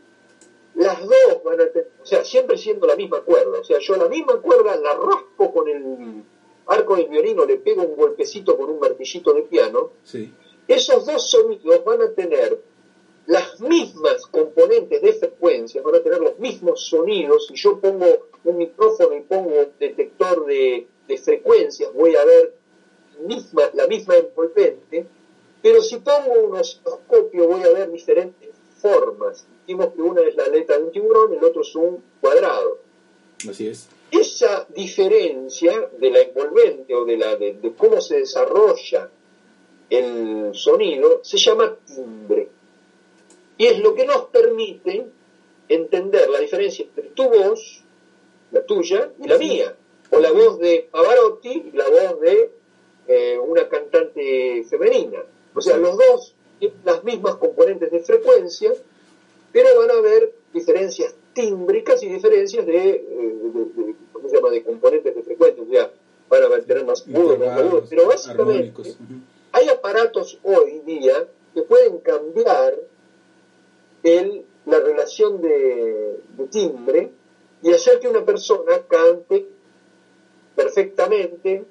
[0.75, 3.95] las dos van a tener, o sea, siempre siendo la misma cuerda, o sea, yo
[3.95, 6.23] la misma cuerda la raspo con el
[6.67, 9.91] arco del violino, le pego un golpecito con un martillito de piano,
[10.67, 12.59] esos dos sonidos van a tener
[13.25, 18.05] las mismas componentes de frecuencia, van a tener los mismos sonidos, si yo pongo
[18.43, 20.87] un micrófono y pongo un detector de,
[21.23, 22.55] frecuencias, voy a ver
[23.27, 25.05] misma, la misma envolvente,
[25.61, 28.49] pero si pongo un osciloscopio voy a ver diferentes
[28.79, 29.45] formas.
[29.61, 32.79] Dijimos que una es la aleta de un tiburón, el otro es un cuadrado.
[33.47, 33.87] Así es.
[34.13, 39.09] Esa diferencia de la envolvente o de, la, de, cómo se desarrolla
[39.89, 42.47] el sonido se llama timbre.
[43.57, 45.07] Y es lo que nos permite
[45.67, 47.81] entender la diferencia entre tu voz,
[48.51, 49.75] la tuya, y la mía.
[50.11, 52.51] O la voz de Pavarotti y la voz de
[53.07, 55.23] eh, una cantante femenina.
[55.55, 56.35] O sea, los dos
[56.83, 58.73] las mismas componentes de frecuencia,
[59.51, 65.15] pero van a haber diferencias tímbricas y diferencias de, eh, ¿cómo se llama?, de componentes
[65.15, 65.91] de frecuencia, o sea,
[66.29, 68.95] van a tener más agudos, más agudos, pero básicamente
[69.51, 72.75] hay aparatos hoy día que pueden cambiar
[74.03, 77.11] el, la relación de, de timbre
[77.61, 79.47] y hacer que una persona cante
[80.55, 81.65] perfectamente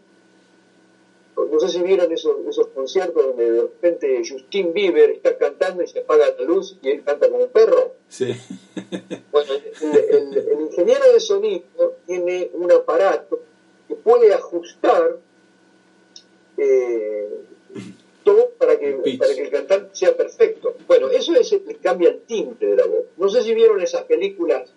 [1.51, 5.89] no sé si vieron esos, esos conciertos donde de repente Justin Bieber está cantando y
[5.89, 7.95] se apaga la luz y él canta como un perro.
[8.09, 8.35] Sí.
[9.31, 9.53] Bueno,
[9.83, 13.41] el, el- el ingeniero de sonido tiene un aparato
[13.89, 15.19] que puede ajustar
[16.59, 17.29] eh,
[18.25, 20.77] todo para que, para que el cantante sea perfecto.
[20.87, 23.05] Bueno, eso es que cambia el timbre de la voz.
[23.17, 24.71] No sé si vieron esas películas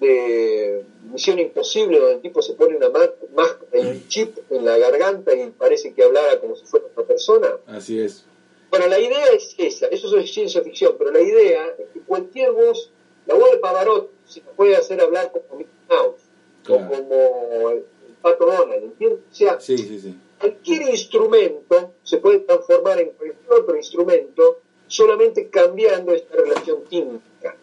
[0.00, 4.76] de Misión Imposible donde el tipo se pone una máscara y un chip en la
[4.78, 7.48] garganta y parece que hablara como si fuera otra persona.
[7.66, 8.24] Así es.
[8.70, 12.52] Bueno, la idea es esa, eso es ciencia ficción, pero la idea es que cualquier
[12.52, 12.90] voz,
[13.26, 16.20] la voz de Pavarotti se puede hacer hablar como Mickey Mouse
[16.64, 16.84] Claro.
[16.84, 17.84] o como el
[18.20, 19.20] Pato Donald, ¿entiendes?
[19.32, 20.14] O sea, Sí, sí, sí.
[20.38, 27.56] cualquier instrumento se puede transformar en cualquier otro instrumento solamente cambiando esta relación tímbrica.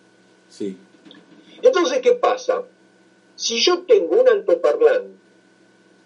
[0.50, 0.78] Sí.
[1.66, 2.64] Entonces, ¿qué pasa?
[3.36, 5.16] Si yo tengo un altoparlante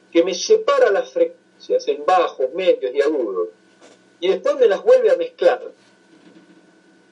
[0.09, 3.49] que me separa las frecuencias en bajos, medios y agudos,
[4.21, 5.61] y después me las vuelve a mezclar,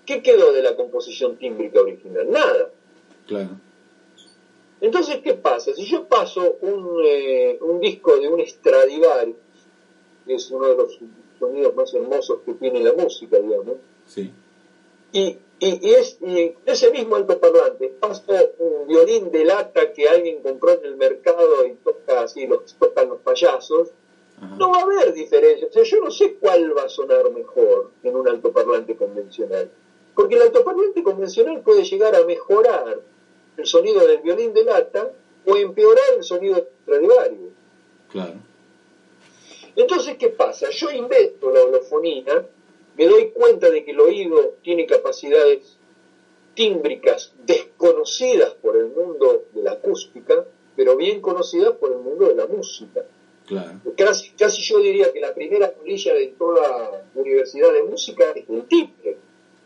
[0.05, 2.31] ¿qué quedó de la composición tímbrica original?
[2.31, 2.69] Nada.
[3.27, 3.49] Claro.
[4.79, 5.73] Entonces, ¿qué pasa?
[5.73, 9.35] Si yo paso un, eh, un disco de un Stradivarius,
[10.25, 10.99] que es uno de los
[11.37, 14.31] sonidos más hermosos que tiene la música, digamos, Sí.
[15.11, 18.23] y, y, y es, y en ese mismo altoparlante paso
[18.59, 23.09] un violín de lata que alguien compró en el mercado y toca así, los tocan
[23.09, 23.89] los payasos,
[24.37, 24.55] Ajá.
[24.55, 25.67] no va a haber diferencia.
[25.67, 29.71] O sea, yo no sé cuál va a sonar mejor en un altoparlante convencional.
[30.13, 32.99] Porque el altoparlante convencional puede llegar a mejorar
[33.57, 35.11] el sonido del violín de lata
[35.45, 37.51] o empeorar el sonido Stradivarius.
[38.11, 38.33] Claro.
[39.75, 40.69] Entonces, ¿qué pasa?
[40.71, 42.47] Yo invento la holofonía,
[42.97, 45.77] me doy cuenta de que el oído tiene capacidades
[46.55, 52.35] tímbricas desconocidas por el mundo de la acústica, pero bien conocidas por el mundo de
[52.35, 53.05] la música.
[53.45, 53.79] Claro.
[53.95, 58.67] Casi, casi yo diría que la primera colilla de toda universidad de música es el
[58.67, 59.17] timbre.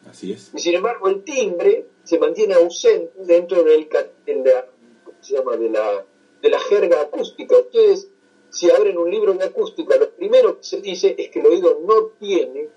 [0.08, 0.52] Así es.
[0.54, 3.88] Y sin embargo, el timbre se mantiene ausente dentro del,
[4.26, 4.68] de la,
[5.04, 5.56] ¿cómo se llama?
[5.56, 6.06] De, la,
[6.42, 7.58] de la jerga acústica.
[7.58, 8.10] Ustedes,
[8.50, 11.80] si abren un libro de acústica, lo primero que se dice es que el oído
[11.88, 12.70] no tiene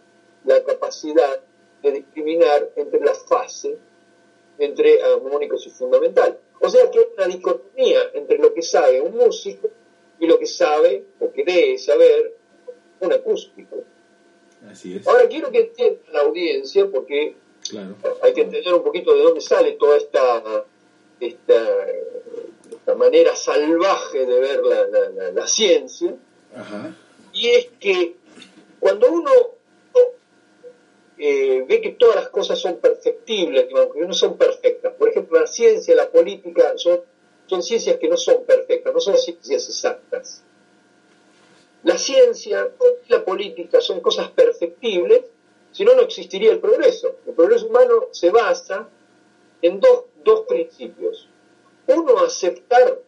[0.44, 1.40] la capacidad
[1.83, 3.76] de discriminar entre la fase
[4.59, 6.38] entre armónicos y fundamental.
[6.61, 9.68] O sea que hay una dicotomía entre lo que sabe un músico
[10.20, 12.37] y lo que sabe o que debe saber
[13.00, 13.83] un acústico.
[14.70, 15.07] Así es.
[15.09, 17.35] Ahora quiero que entienda la audiencia, porque
[17.68, 17.96] Claro.
[18.22, 20.64] hay que entender un poquito de dónde sale toda esta,
[21.20, 21.87] esta,
[22.70, 26.14] esta manera salvaje de ver la, la- la- la ciencia,
[26.54, 26.94] Ajá.
[27.33, 28.16] y es que
[28.78, 29.30] cuando uno
[31.26, 35.46] eh, ve que todas las cosas son perfectibles, que no son perfectas, por ejemplo, la
[35.46, 37.00] ciencia, la política, son,
[37.46, 40.44] son ciencias que no son perfectas, no son ciencias exactas.
[41.82, 42.68] La ciencia
[43.08, 45.22] y la política son cosas perfectibles,
[45.72, 47.16] si no, no existiría el progreso.
[47.26, 48.87] El progreso humano se basa
[49.62, 51.30] en dos, dos principios.
[51.87, 53.00] Uno, aceptar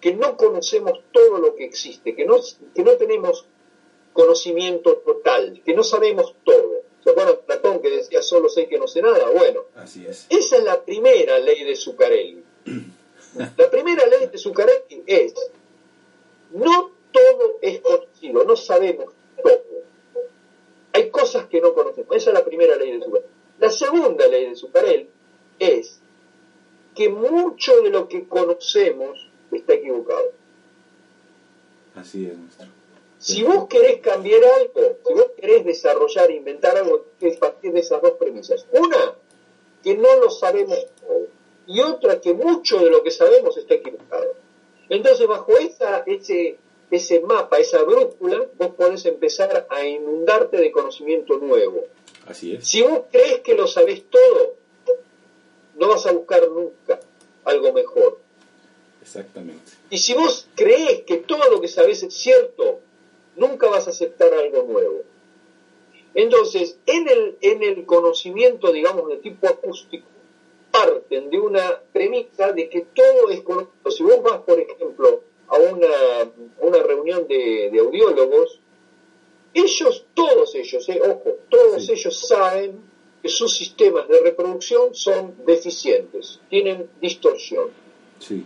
[0.00, 2.38] que no conocemos todo lo que existe, que no,
[2.74, 3.46] que no tenemos
[4.12, 6.77] conocimiento total, que no sabemos todo.
[7.04, 9.30] ¿Se acuerdan de Platón que decía solo sé que no sé nada?
[9.30, 10.26] Bueno, Así es.
[10.28, 12.44] esa es la primera ley de Zuccarelli.
[13.56, 15.34] La primera ley de Zuccarelli es,
[16.50, 19.62] no todo es conocido, no sabemos todo.
[20.92, 22.16] Hay cosas que no conocemos.
[22.16, 23.32] Esa es la primera ley de Zuccarelli.
[23.60, 25.08] La segunda ley de Zuccarelli
[25.58, 26.00] es
[26.94, 30.32] que mucho de lo que conocemos está equivocado.
[31.94, 32.66] Así es, maestro.
[33.18, 38.00] Si vos querés cambiar algo, si vos querés desarrollar, inventar algo, es partir de esas
[38.00, 38.66] dos premisas.
[38.72, 39.14] Una,
[39.82, 40.78] que no lo sabemos.
[41.66, 44.34] Y otra, que mucho de lo que sabemos está equivocado.
[44.88, 46.58] Entonces, bajo esa, ese,
[46.90, 51.84] ese mapa, esa brújula, vos podés empezar a inundarte de conocimiento nuevo.
[52.26, 52.66] Así es.
[52.66, 54.54] Si vos crees que lo sabés todo,
[55.76, 57.00] no vas a buscar nunca
[57.44, 58.18] algo mejor.
[59.02, 59.72] Exactamente.
[59.90, 62.80] Y si vos crees que todo lo que sabés es cierto,
[63.38, 65.02] nunca vas a aceptar algo nuevo.
[66.14, 70.06] Entonces, en el, en el conocimiento, digamos, de tipo acústico,
[70.70, 73.90] parten de una premisa de que todo es conocido.
[73.90, 78.60] Si vos vas, por ejemplo, a una, una reunión de, de audiólogos,
[79.54, 81.92] ellos, todos ellos, eh, ojo, todos Sí.
[81.92, 82.80] ellos saben
[83.22, 87.70] que sus sistemas de reproducción son deficientes, tienen distorsión
[88.20, 88.44] Sí.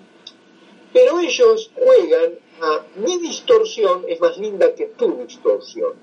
[0.92, 5.94] Pero ellos juegan a mi distorsión es más linda que tu distorsión.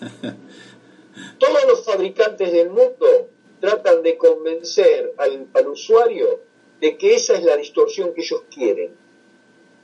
[1.38, 3.30] Todos los fabricantes del mundo
[3.60, 6.40] tratan de convencer al, al usuario
[6.80, 8.90] de que esa es la distorsión que ellos quieren.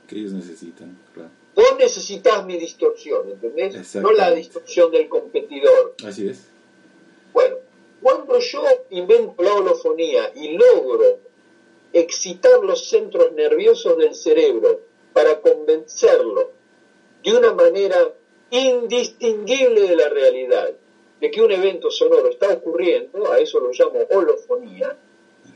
[0.07, 1.31] Que ellos necesitan, claro.
[1.55, 3.95] Vos necesitas mi distorsión, ¿entendés?
[3.95, 5.95] No la distorsión del competidor.
[6.05, 6.47] Así es.
[7.31, 7.57] Bueno,
[8.01, 11.19] cuando yo invento la holofonía y logro
[11.93, 14.81] excitar los centros nerviosos del cerebro
[15.13, 16.51] para convencerlo
[17.23, 18.13] de una manera
[18.49, 20.71] indistinguible de la realidad,
[21.21, 24.97] de que un evento sonoro está ocurriendo, a eso lo llamo holofonía,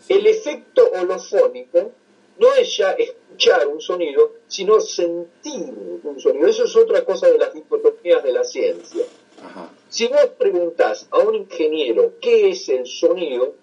[0.08, 1.92] el efecto holofónico
[2.40, 5.74] no es ya escuchar un sonido, sino sentir
[6.04, 6.48] un sonido.
[6.48, 9.04] Eso es otra cosa de las dicotomías de la ciencia.
[9.44, 9.70] Ajá.
[9.90, 13.56] Si vos preguntás a un ingeniero qué es el sonido,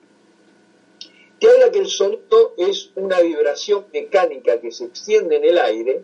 [1.44, 6.00] te habla que el sonido es una vibración mecánica que se extiende en el aire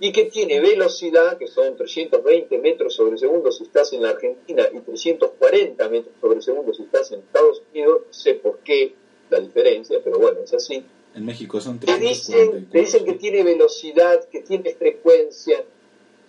[0.00, 4.64] y que tiene velocidad, que son 320 metros sobre segundo si estás en la Argentina
[4.72, 8.92] y 340 metros sobre segundo si estás en Estados Unidos, no sé por qué
[9.28, 10.82] la diferencia, pero bueno, es así.
[11.14, 13.18] En México son Te dicen, te dicen que 344.
[13.18, 15.62] tiene velocidad, que tiene frecuencia,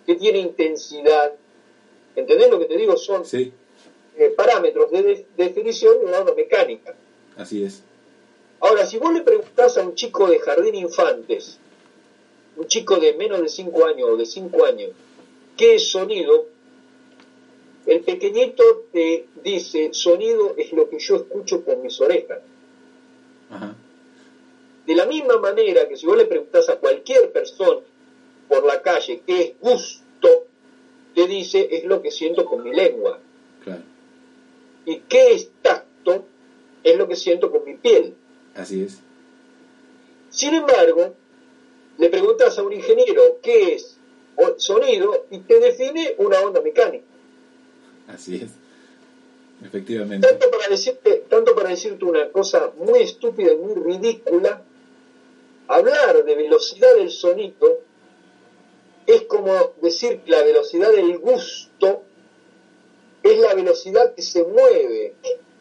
[0.06, 1.32] que tiene intensidad.
[2.16, 2.96] ¿Entendés lo que te digo?
[2.96, 3.52] Son Sí,
[4.18, 6.94] eh, parámetros de de- definición de una onda mecánica.
[7.36, 7.82] así es.
[8.62, 11.58] Ahora, si vos le preguntás a un chico de jardín infantes,
[12.56, 14.90] un chico de menos de 5 años o de 5 años,
[15.56, 16.46] ¿qué es sonido?
[17.86, 22.38] El pequeñito te dice, sonido es lo que yo escucho con mis orejas.
[23.50, 23.74] Ajá.
[24.86, 27.80] De la misma manera que si vos le preguntás a cualquier persona
[28.48, 30.46] por la calle qué es gusto,
[31.16, 33.18] te dice es lo que siento con mi lengua.
[33.64, 33.82] Claro.
[34.86, 36.26] Y qué es tacto
[36.84, 38.14] es lo que siento con mi piel.
[38.54, 38.98] Así es.
[40.30, 41.14] Sin embargo,
[41.98, 43.98] le preguntas a un ingeniero qué es
[44.56, 47.04] sonido y te define una onda mecánica.
[48.08, 48.50] Así es.
[49.64, 50.26] Efectivamente.
[50.26, 54.62] Tanto para decirte, tanto para decirte una cosa muy estúpida y muy ridícula,
[55.68, 57.80] hablar de velocidad del sonido
[59.06, 62.02] es como decir que la velocidad del gusto
[63.22, 65.14] es la velocidad que se mueve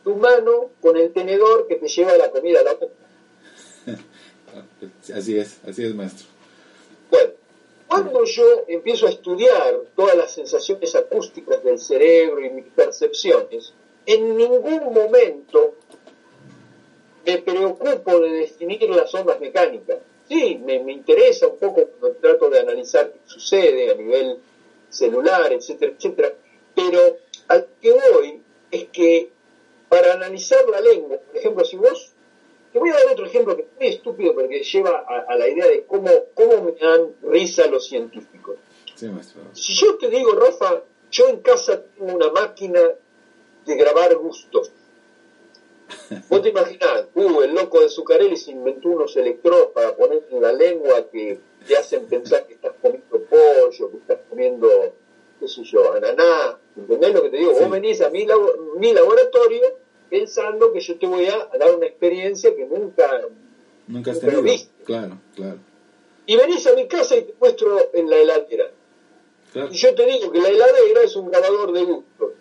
[0.03, 2.93] tu mano con el tenedor que te lleva la comida a la boca.
[5.15, 6.27] Así es, así es, maestro.
[7.09, 7.31] Bueno,
[7.87, 13.73] cuando yo empiezo a estudiar todas las sensaciones acústicas del cerebro y mis percepciones,
[14.05, 15.75] en ningún momento
[17.25, 19.99] me preocupo de definir las ondas mecánicas.
[20.27, 24.37] Sí, me, me interesa un poco cuando trato de analizar qué sucede a nivel
[24.89, 26.33] celular, etcétera, etcétera,
[26.75, 28.41] pero al que voy
[28.71, 29.31] es que
[29.91, 32.13] para analizar la lengua, por ejemplo, si vos
[32.71, 35.49] te voy a dar otro ejemplo que es muy estúpido porque lleva a, a la
[35.49, 38.55] idea de cómo, cómo me dan risa los científicos.
[38.95, 39.09] Sí.
[39.51, 40.81] Si yo te digo, Rafa,
[41.11, 42.79] yo en casa tengo una máquina
[43.65, 44.71] de grabar gustos.
[46.29, 50.41] Vos te imaginás, uh, el loco de Zuccarelli se inventó unos electrodos para poner en
[50.41, 51.37] la lengua que
[51.67, 54.69] te hacen pensar que estás comiendo pollo, que estás comiendo,
[55.41, 56.57] qué sé yo, ananá.
[56.77, 57.53] ¿Entendés lo que te digo?
[57.53, 57.59] Sí.
[57.59, 59.61] Vos venís a mi, labo- mi laboratorio
[60.11, 63.21] pensando que yo te voy a dar una experiencia que nunca...
[63.87, 64.53] Nunca has Pero tenido.
[64.53, 64.83] viste.
[64.83, 65.57] Claro, claro.
[66.25, 68.71] Y venís a mi casa y te muestro en la heladera.
[69.53, 69.69] Claro.
[69.71, 72.31] Y yo te digo que la heladera es un grabador de gustos.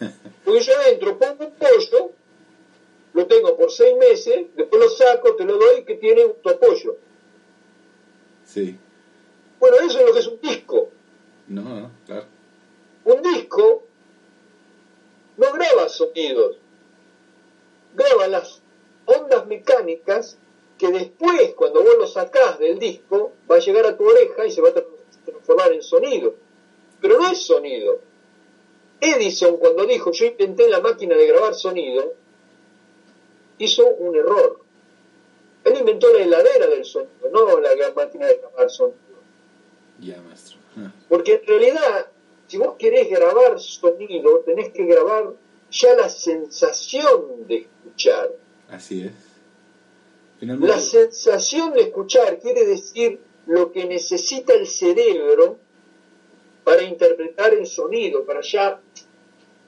[0.44, 2.10] Porque yo adentro pongo un pollo,
[3.12, 6.96] lo tengo por seis meses, después lo saco, te lo doy, que tiene gusto pollo.
[8.44, 8.76] Sí.
[9.60, 10.88] Bueno, eso es lo que es un disco.
[11.48, 12.24] No, no, claro.
[13.04, 13.87] Un disco
[15.38, 16.56] no graba sonidos,
[17.94, 18.60] graba las
[19.06, 20.36] ondas mecánicas
[20.76, 24.50] que después, cuando vos lo sacás del disco, va a llegar a tu oreja y
[24.50, 24.84] se va a tra-
[25.24, 26.34] transformar en sonido.
[27.00, 27.98] Pero no es sonido.
[29.00, 32.14] Edison, cuando dijo yo inventé la máquina de grabar sonido,
[33.58, 34.60] hizo un error.
[35.64, 38.98] Él inventó la heladera del sonido, no la máquina de grabar sonido.
[40.00, 40.58] Ya, maestro.
[41.08, 42.06] Porque en realidad,
[42.48, 45.34] si vos querés grabar sonido, tenés que grabar
[45.70, 48.30] ya la sensación de escuchar.
[48.68, 49.12] Así es.
[50.40, 50.74] Finalmente.
[50.74, 55.58] La sensación de escuchar quiere decir lo que necesita el cerebro
[56.64, 58.80] para interpretar el sonido, para ya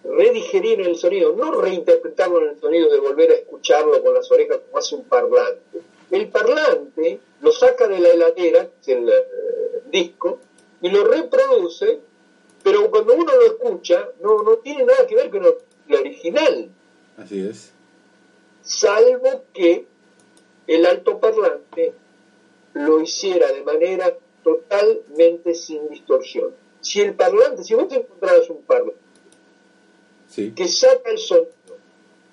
[0.04, 4.58] redigerir el sonido, no reinterpretarlo en el sonido de volver a escucharlo con las orejas
[4.66, 5.80] como hace un parlante.
[6.10, 10.38] El parlante lo saca de la heladera, que es el eh, disco,
[10.80, 12.00] y lo reproduce,
[12.62, 15.58] pero cuando uno lo escucha, no, no tiene nada que ver con lo-
[15.88, 16.70] el original
[17.16, 17.72] Así es.
[18.62, 19.86] salvo que
[20.66, 21.94] el altoparlante
[22.74, 26.54] lo hiciera de manera totalmente sin distorsión.
[26.80, 29.00] Si el parlante, si vos te encontraras un parlante
[30.28, 30.52] Sí.
[30.52, 31.50] que saca el sonido,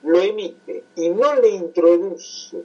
[0.04, 2.58] lo emite y no le introduce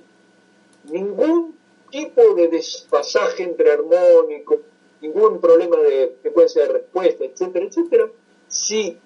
[0.91, 1.57] ningún
[1.91, 4.59] tipo de desfasaje entre armónicos,
[5.03, 8.09] ningún problema de frecuencia de respuesta, etcétera, etcétera,
[8.47, 8.97] si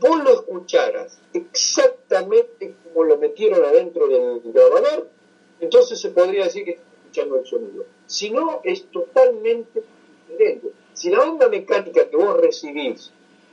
[0.00, 5.08] vos lo escucharas exactamente como lo metieron adentro del grabador,
[5.60, 7.86] entonces se podría decir que está escuchando el sonido.
[8.06, 9.82] Si no, es totalmente
[10.28, 10.72] diferente.
[10.94, 13.12] Si la onda mecánica que vos recibís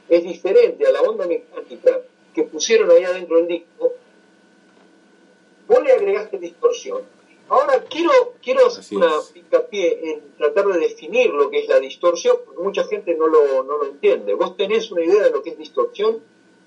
[0.09, 2.01] es diferente a la onda mecánica
[2.33, 3.93] que pusieron ahí adentro del disco,
[5.67, 7.16] vos le agregaste distorsión.
[7.49, 8.11] Ahora quiero,
[8.43, 12.83] quiero hacer una hincapié en tratar de definir lo que es la distorsión, porque mucha
[12.85, 14.33] gente no lo, no lo entiende.
[14.33, 16.19] ¿Vos tenés una idea de lo que es distorsión?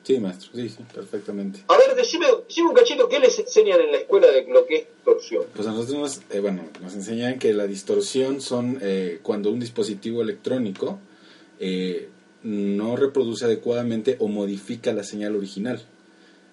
[0.03, 1.61] Sí, maestro, sí, sí, perfectamente.
[1.69, 4.77] A ver, decime, decime un cachito, ¿qué les enseñan en la escuela de lo que
[4.77, 5.45] es distorsión?
[5.55, 9.61] Pues a nosotros nos, eh, bueno, nos enseñan que la distorsión son eh, cuando un
[9.61, 10.99] dispositivo electrónico
[11.59, 12.09] eh,
[12.43, 15.83] no reproduce adecuadamente o modifica la señal original.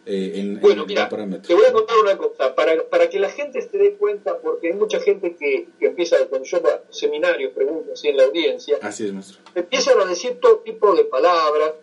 [0.07, 3.77] En, bueno, mira, te voy a contar una cosa, para, para que la gente se
[3.77, 8.07] dé cuenta, porque hay mucha gente que, que empieza, cuando yo a seminarios, pregunto así
[8.07, 9.39] en la audiencia, así es, maestro.
[9.53, 11.73] empiezan a decir todo tipo de palabras,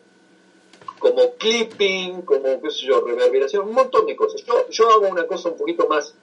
[0.98, 4.42] como clipping, como, qué sé yo, reverberación, un montón de cosas.
[4.42, 6.14] Yo, yo hago una cosa un poquito más...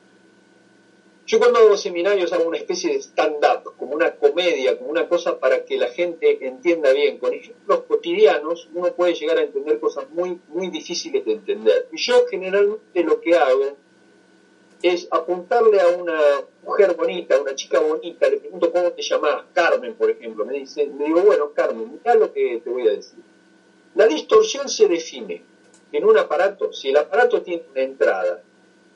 [1.25, 5.39] Yo cuando hago seminarios hago una especie de stand-up, como una comedia, como una cosa
[5.39, 7.19] para que la gente entienda bien.
[7.19, 11.87] Con ejemplos cotidianos uno puede llegar a entender cosas muy, muy difíciles de entender.
[11.91, 13.77] Y yo generalmente lo que hago
[14.81, 16.19] es apuntarle a una
[16.63, 20.43] mujer bonita, a una chica bonita, le pregunto cómo te llamas, Carmen, por ejemplo.
[20.43, 23.19] Me dice, le digo, bueno, Carmen, mira lo que te voy a decir.
[23.93, 25.43] La distorsión se define
[25.91, 28.43] en un aparato, si el aparato tiene una entrada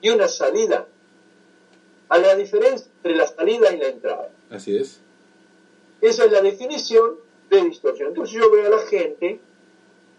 [0.02, 0.88] y una salida,
[2.10, 4.30] a la diferencia entre la salida y la entrada.
[4.50, 5.00] Así es.
[6.02, 7.16] Esa es la definición
[7.50, 8.10] de distorsión.
[8.10, 9.40] Entonces yo veo a la gente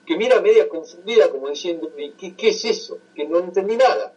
[0.05, 2.99] que mira media confundida como diciendo, ¿qué, qué es eso?
[3.15, 4.13] Que no entendí nada.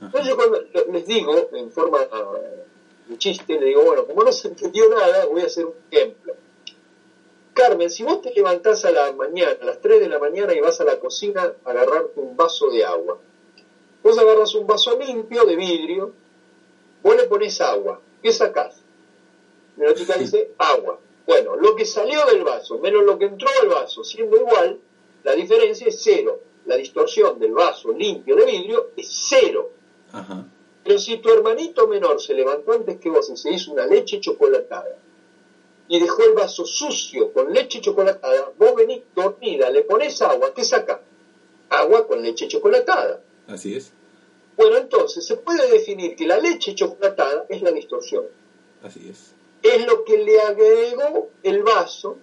[0.00, 0.60] Entonces yo cuando
[0.92, 5.42] les digo, en forma de chiste, le digo, bueno, como no se entendió nada, voy
[5.42, 6.34] a hacer un ejemplo.
[7.52, 10.60] Carmen, si vos te levantás a la mañana, a las 3 de la mañana y
[10.60, 13.18] vas a la cocina a agarrarte un vaso de agua,
[14.02, 16.12] vos agarras un vaso limpio de vidrio,
[17.04, 18.80] vos le pones agua, ¿qué sacás?
[19.76, 20.98] Notica dice agua.
[21.26, 24.80] Bueno, lo que salió del vaso menos lo que entró al vaso, siendo igual,
[25.22, 26.40] la diferencia es cero.
[26.66, 29.70] La distorsión del vaso limpio de vidrio es cero.
[30.82, 34.20] Pero si tu hermanito menor se levantó antes que vos y se hizo una leche
[34.20, 34.98] chocolatada,
[35.88, 40.64] y dejó el vaso sucio con leche chocolatada, vos venís dormida, le pones agua, ¿qué
[40.64, 41.02] saca?
[41.68, 43.20] Agua con leche chocolatada.
[43.46, 43.92] Así es.
[44.56, 48.24] Bueno, entonces se puede definir que la leche chocolatada es la distorsión.
[48.82, 49.34] Así es.
[49.62, 52.18] Es lo que le agregó el vaso,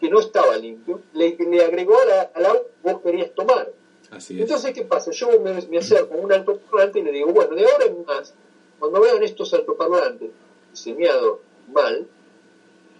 [0.00, 1.96] que no estaba limpio, le, le agregó
[2.34, 3.70] al agua que vos querías tomar.
[4.10, 4.42] Así es.
[4.42, 5.10] Entonces, ¿qué pasa?
[5.12, 8.34] Yo me, me acerco a un altoparlante y le digo, bueno, de ahora en más,
[8.78, 10.30] cuando vean estos altoparlantes
[10.72, 11.40] diseñados
[11.72, 12.06] mal,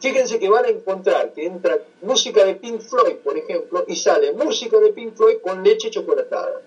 [0.00, 4.32] Fíjense que van a encontrar que entra música de Pink Floyd, por ejemplo, y sale
[4.32, 6.62] música de Pink Floyd con leche chocolatada.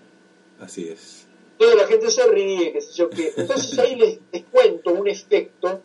[0.59, 1.20] Así es.
[1.61, 3.31] Toda la gente se ríe, qué sé yo qué.
[3.37, 5.79] Entonces ahí les, les cuento un efecto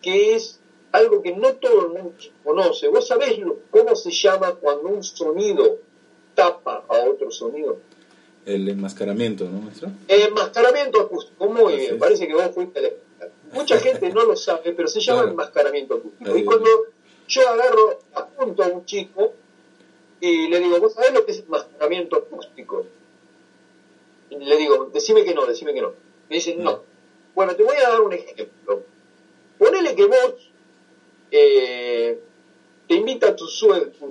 [0.00, 0.60] que es
[0.92, 2.86] algo que no todo el mundo conoce.
[2.86, 3.40] ¿Vos sabés
[3.72, 5.78] cómo se llama cuando un sonido
[6.36, 7.78] tapa a otro sonido?
[8.46, 9.90] El enmascaramiento, ¿no, maestro?
[10.06, 11.46] El enmascaramiento acústico.
[11.48, 12.92] Muy bien, parece que vos fuiste el
[13.52, 16.36] Mucha gente no lo sabe, pero se llama enmascaramiento acústico.
[16.36, 16.68] Y cuando
[17.26, 19.32] yo agarro, apunto a un chico
[20.20, 22.86] y le digo, ¿vos sabés lo que es enmascaramiento acústico?
[24.30, 25.92] Le digo, decime que no, decime que no.
[26.28, 26.80] Me dicen, no.
[27.34, 28.80] Bueno, te voy a dar un ejemplo.
[29.58, 30.34] Ponele que vos
[31.30, 32.18] eh,
[32.90, 33.46] te invita tu,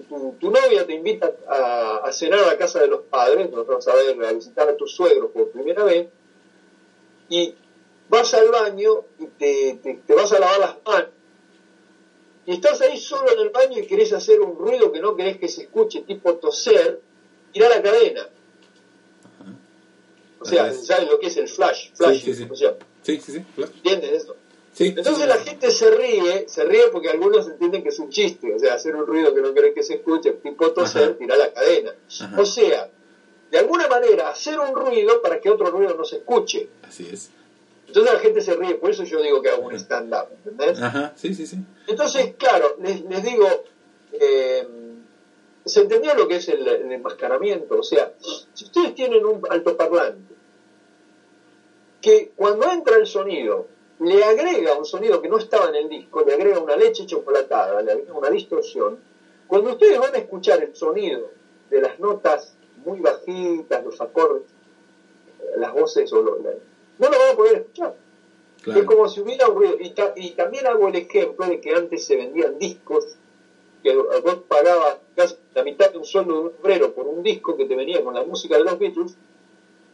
[0.08, 3.86] tu, tu, novia, te invita a, cenar a la casa de los padres, nos vamos
[3.88, 6.08] a ver, a visitar a tus suegros por primera vez,
[7.28, 7.54] y
[8.08, 11.10] vas al baño y te, te, vas a lavar las manos.
[12.46, 15.38] Y estás ahí solo en el baño y querés hacer un ruido que no querés
[15.38, 17.00] que se escuche, tipo toser,
[17.52, 18.30] tira la cadena.
[20.40, 21.92] O sea, ¿sabes lo que es el flash?
[21.94, 23.44] Flash, sí, sí, O sea, sí, sí, sí.
[23.58, 24.36] ¿Entiendes eso?
[24.78, 28.60] Entonces la gente se ríe, se ríe porque algunos entienden que es un chiste, o
[28.60, 31.94] sea, hacer un ruido que no querés que se escuche, tipo toser, tira la cadena.
[32.38, 32.90] O sea,
[33.52, 36.70] de alguna manera, hacer un ruido para que otro ruido no se escuche.
[36.88, 37.32] Así es.
[37.88, 40.80] Entonces la gente se ríe, por eso yo digo que hago un stand-up, ¿entendés?
[40.80, 41.58] Ajá, sí, sí, sí.
[41.88, 43.48] Entonces, claro, les, les digo,
[44.14, 44.68] eh,
[45.70, 47.80] ¿se entendió lo que es el, el, enmascaramiento?
[47.80, 48.12] O sea,
[48.54, 50.34] si ustedes tienen un altoparlante
[52.02, 53.66] que cuando entra el sonido
[54.00, 57.82] le agrega un sonido que no estaba en el disco, le agrega una leche chocolatada,
[57.82, 58.98] le agrega una distorsión,
[59.48, 61.30] cuando ustedes van a escuchar el sonido
[61.70, 64.44] de las notas muy bajitas, los acordes,
[65.58, 67.94] las voces o los, no lo van a poder escuchar.
[68.62, 68.80] Claro.
[68.82, 69.76] Es como si hubiera un ruido.
[69.80, 73.16] Y, ta- y también hago el ejemplo de que antes se vendían discos,
[73.82, 77.58] que vos pagabas casi la mitad de un sueldo de un obrero por un disco
[77.58, 79.16] que te venía con la música de los Beatles,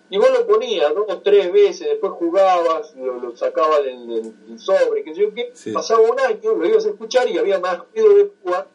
[0.10, 4.48] y vos lo ponías dos o tres veces, después jugabas, lo, lo sacabas del, del-
[4.48, 5.72] del sobre, sé yo qué, Sí.
[5.72, 8.68] pasaba un año, lo ibas a escuchar y había más ruido de púa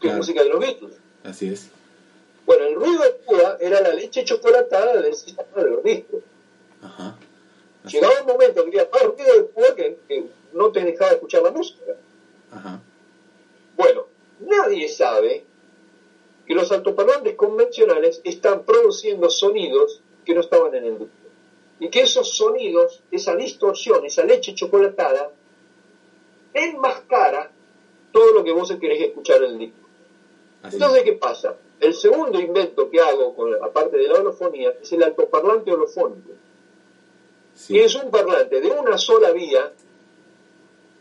[0.00, 0.18] que Claro.
[0.18, 0.94] música de los Beatles.
[1.24, 1.70] Así es.
[2.44, 6.20] Bueno, el ruido de púa era la leche chocolatada del sistema de los discos.
[6.82, 7.16] Ajá.
[7.84, 11.12] Así- Llegaba un momento que había más ruido de púa que, que no te dejaba
[11.12, 11.80] escuchar la música.
[12.50, 12.80] Ajá.
[13.76, 14.06] Bueno,
[14.40, 15.44] nadie sabe
[16.72, 21.14] los altoparlantes convencionales están produciendo sonidos que no estaban en el disco.
[21.80, 25.30] Y que esos sonidos, esa distorsión, esa leche chocolatada,
[26.54, 27.50] enmascara
[28.10, 29.78] todo lo que vos querés escuchar en el disco.
[30.62, 31.56] Así Entonces, ¿qué pasa?
[31.80, 36.30] El segundo invento que hago, con, aparte de la holofonía, es el altoparlante holofónico.
[37.54, 37.74] Sí.
[37.74, 39.72] que es un parlante de una sola vía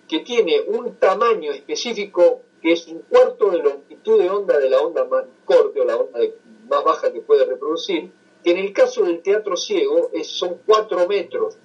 [0.09, 4.79] que tiene un tamaño específico que es un cuarto de longitud de onda de la
[4.81, 6.35] onda más corta o la onda de-
[6.69, 8.11] más baja que puede reproducir,
[8.43, 11.55] que en el caso del teatro ciego es, son 4 metros.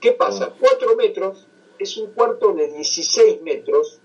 [0.00, 0.52] ¿Qué pasa?
[0.58, 1.46] 4 metros
[1.78, 3.98] es un cuarto de 16 metros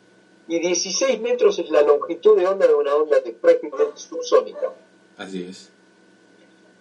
[0.48, 4.72] y 16 metros es la longitud de onda de una onda de prácticamente subsónica.
[5.18, 5.72] Así es.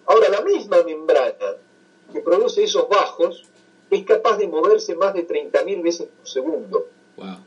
[0.05, 1.55] Ahora, la misma membrana
[2.11, 3.43] que produce esos bajos
[3.89, 7.37] es capaz de moverse más de 30.000 veces por segundo Wow.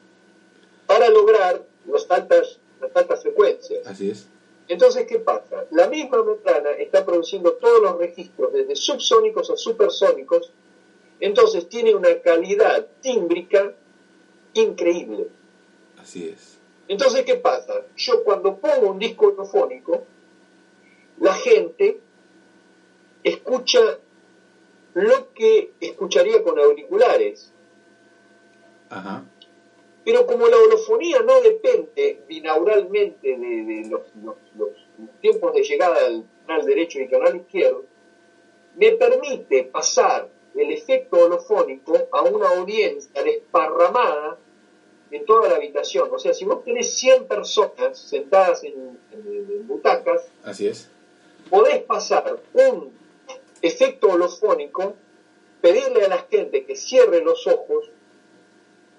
[0.96, 3.86] Para lograr las altas, las altas frecuencias.
[3.86, 4.26] Así es.
[4.66, 5.64] Entonces, ¿qué pasa?
[5.70, 10.50] La misma membrana está produciendo todos los registros, desde subsónicos a supersónicos,
[11.20, 13.74] entonces tiene una calidad tímbrica
[14.54, 15.28] increíble.
[15.98, 16.56] Así es.
[16.88, 17.82] Entonces, ¿qué pasa?
[17.96, 20.04] Yo cuando pongo un disco holofónico,
[21.20, 22.00] la gente
[23.22, 23.80] escucha
[24.94, 27.52] lo que escucharía con auriculares.
[28.88, 29.24] Ajá.
[30.06, 34.70] Pero como la holofonía no depende binauralmente de, de los, los- los
[35.20, 37.84] tiempos de llegada al canal derecho y canal izquierdo,
[38.76, 44.38] me permite pasar el efecto holofónico a una audiencia desparramada
[45.10, 46.08] en toda la habitación.
[46.12, 48.74] O sea, si vos tenés 100 personas sentadas en,
[49.12, 50.88] en- en butacas, Así es.
[51.50, 52.92] podés pasar un
[53.60, 54.94] efecto holofónico,
[55.60, 57.90] pedirle a la gente que cierre los ojos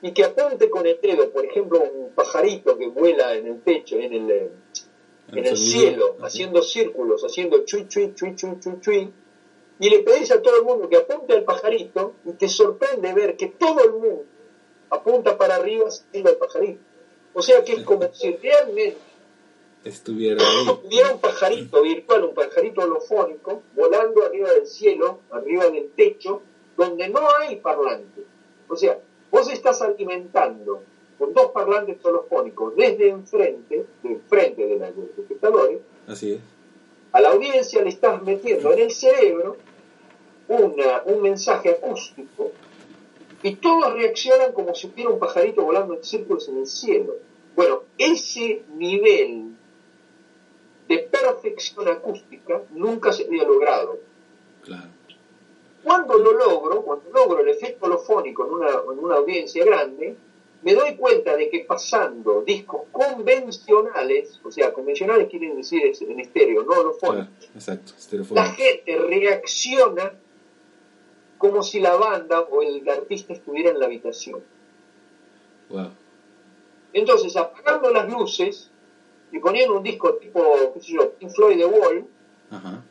[0.02, 3.98] y que apunte con el dedo, por ejemplo, un pajarito que vuela en el techo,
[3.98, 4.52] en el, eh,
[5.32, 9.14] en el cielo, haciendo círculos, haciendo chui, chui, chui, chui, chui, chui,
[9.80, 13.38] y le pedís a todo el mundo que apunte al pajarito y te sorprende ver
[13.38, 14.26] que todo el mundo
[14.90, 16.82] apunta para arriba siguiendo al pajarito.
[17.34, 18.98] O sea que es como si realmente
[19.84, 20.80] Estuviera ahí.
[20.84, 26.42] hubiera un pajarito virtual, un pajarito holofónico, volando arriba del cielo, arriba del techo,
[26.76, 28.24] donde no hay parlante.
[28.68, 29.00] O sea,
[29.32, 30.84] vos estás alimentando
[31.18, 36.40] con dos parlantes holofónicos desde enfrente, de enfrente de la- de los espectadores, Así es.
[37.12, 39.58] a la audiencia le estás metiendo en el cerebro
[40.48, 42.52] una, un mensaje acústico
[43.44, 47.16] y todos reaccionan como si hubiera un pajarito volando en círculos en el cielo.
[47.56, 49.56] Bueno, ese nivel
[50.88, 54.00] de perfección acústica nunca se había logrado.
[54.64, 54.90] Claro.
[55.88, 60.18] Cuando lo logro, cuando logro el efecto holofónico en una, en una audiencia grande,
[60.62, 66.64] me doy cuenta de que pasando discos convencionales, o sea, convencionales quieren decir en estéreo,
[66.64, 67.30] no.
[67.56, 67.94] Exacto.
[68.32, 70.12] la gente reacciona
[71.38, 74.44] como si la banda o el artista estuviera en la habitación.
[75.70, 75.92] Wow.
[76.92, 78.72] Entonces, apagando las luces
[79.32, 82.08] y poniendo un disco tipo, qué sé yo, Pink Floyd The Wall,
[82.52, 82.84] Ajá.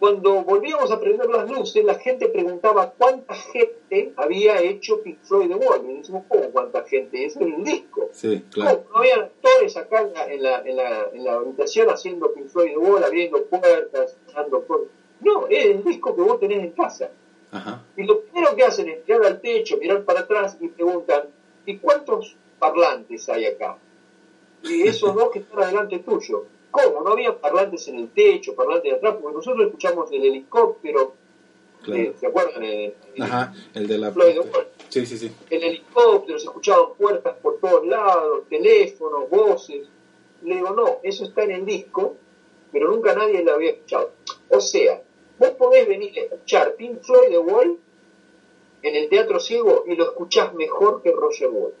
[0.00, 5.48] Cuando volvíamos a prender las luces, la gente preguntaba cuánta gente había hecho Pink Floyd
[5.48, 5.90] The Wall.
[5.90, 7.26] Y decimos, ¿cómo cuánta gente?
[7.26, 8.08] Es el disco.
[8.10, 8.84] Sí, claro.
[8.86, 12.32] No, no había actores acá en la, en, la, en, la, en la habitación haciendo
[12.32, 14.88] Pink Floyd The Wall, abriendo puertas, dando cosas.
[15.20, 17.10] No, es el disco que vos tenés en casa.
[17.52, 17.84] Ajá.
[17.94, 21.24] Y lo primero que hacen es mirar al techo, mirar para atrás y preguntan,
[21.66, 23.76] ¿y cuántos parlantes hay acá?
[24.62, 26.46] Y esos dos que están adelante tuyo.
[26.70, 27.00] ¿Cómo?
[27.02, 29.16] ¿No había parlantes en el techo, parlantes de atrás?
[29.20, 31.14] Porque nosotros escuchamos el helicóptero,
[31.82, 32.00] Claro.
[32.02, 32.62] eh, ¿se acuerdan?
[32.62, 33.52] El, el- Ajá.
[33.74, 34.12] El de la.
[34.12, 34.68] Floyd Wall.
[34.88, 35.32] Sí, sí, sí.
[35.50, 39.88] el helicóptero, se escuchaban puertas por todos lados, teléfonos, voces.
[40.42, 42.16] Le digo, no, eso está en el disco,
[42.72, 44.12] pero nunca nadie lo había escuchado.
[44.48, 45.02] O sea,
[45.38, 47.78] vos podés venir a escuchar Pink Floyd The Wall
[48.82, 51.76] en el teatro ciego y lo escuchás mejor que Roger Waters.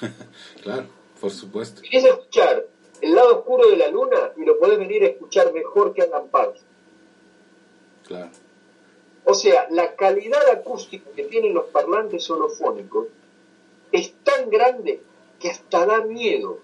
[0.62, 0.84] Claro.
[1.20, 1.82] Por supuesto.
[1.82, 2.64] Querés escuchar
[3.00, 6.28] El lado oscuro de la luna y lo podés venir a escuchar mejor que Alan
[6.28, 6.64] Parsons.
[8.06, 8.30] Claro.
[9.24, 13.08] O sea, la calidad acústica que tienen los parlantes sonofónicos
[13.92, 15.02] es tan grande
[15.38, 16.60] que hasta da miedo.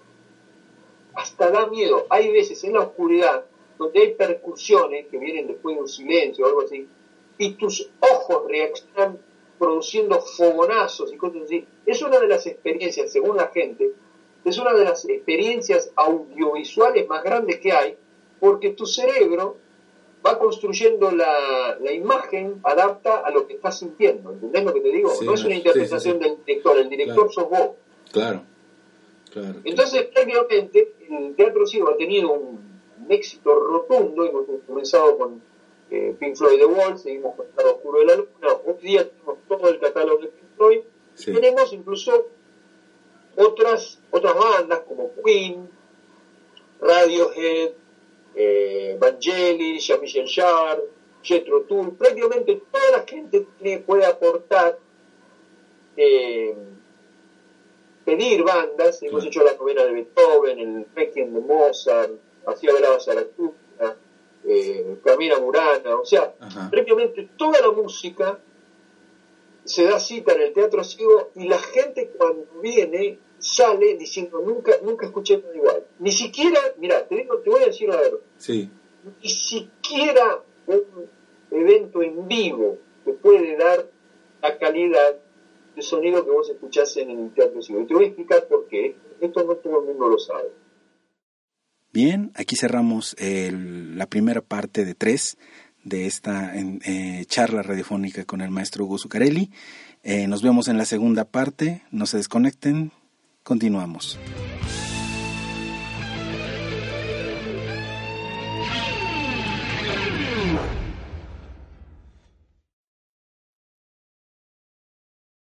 [1.13, 2.07] Hasta da miedo.
[2.09, 3.45] Hay veces en la oscuridad
[3.77, 6.87] donde hay percusiones que vienen después de un silencio o algo así,
[7.37, 9.19] y tus ojos reaccionan
[9.59, 11.65] produciendo fogonazos y cosas así.
[11.85, 13.91] Es una de las experiencias, según la gente,
[14.49, 17.97] es una de las experiencias audiovisuales más grandes que hay,
[18.39, 19.57] porque tu cerebro
[20.25, 24.31] va construyendo la, la imagen, adapta a lo que estás sintiendo.
[24.31, 25.11] ¿Entendés lo que te digo?
[25.23, 27.69] no es una interpretación del director, el director sos vos.
[28.11, 28.43] Claro.
[29.31, 29.59] claro.
[29.63, 32.65] Entonces, prácticamente, el Teatro Ciego ha tenido un,
[33.07, 34.25] éxito rotundo.
[34.25, 35.41] Hemos comenzado con
[35.91, 38.61] eh, Pink Floyd The Wall, seguimos con El Oscuro de la Luna.
[38.65, 40.79] Hoy día tenemos todo el catálogo de Pink Floyd.
[41.23, 42.27] Tenemos incluso
[43.35, 45.69] otras, otras bandas como Queen,
[46.81, 47.71] Radiohead,
[48.35, 50.83] eh, Vangelis, Jean-Michel Jarre,
[51.23, 54.77] Jethro Tull, prácticamente toda la gente que puede aportar,
[55.97, 56.55] eh,
[58.03, 62.11] pedir bandas, hemos hecho la novena de Beethoven, el Requiem de Mozart,
[62.45, 63.95] así hablaba Zaratustra,
[64.47, 66.31] eh, Camila Murana, o sea,
[66.69, 68.37] prácticamente toda la música
[69.65, 74.73] se da cita en el Teatro Ciego y la gente cuando viene sale diciendo nunca
[74.83, 75.85] nunca escuché nada igual.
[75.99, 78.69] Ni siquiera, mira, te, te voy a decir a ver, sí.
[79.21, 81.09] ni siquiera un
[81.51, 83.89] evento en vivo te puede dar
[84.41, 85.19] la calidad
[85.75, 87.81] de sonido que vos escuchás en el Teatro Ciego.
[87.81, 88.95] Y te voy a explicar por qué.
[89.21, 90.49] Esto no todo el mundo lo sabe.
[91.93, 95.37] Bien, aquí cerramos el, la primera parte de tres
[95.85, 99.51] de esta eh, charla radiofónica con el maestro Hugo Zucarelli.
[100.03, 102.91] Eh, nos vemos en la segunda parte, no se desconecten,
[103.43, 104.19] continuamos.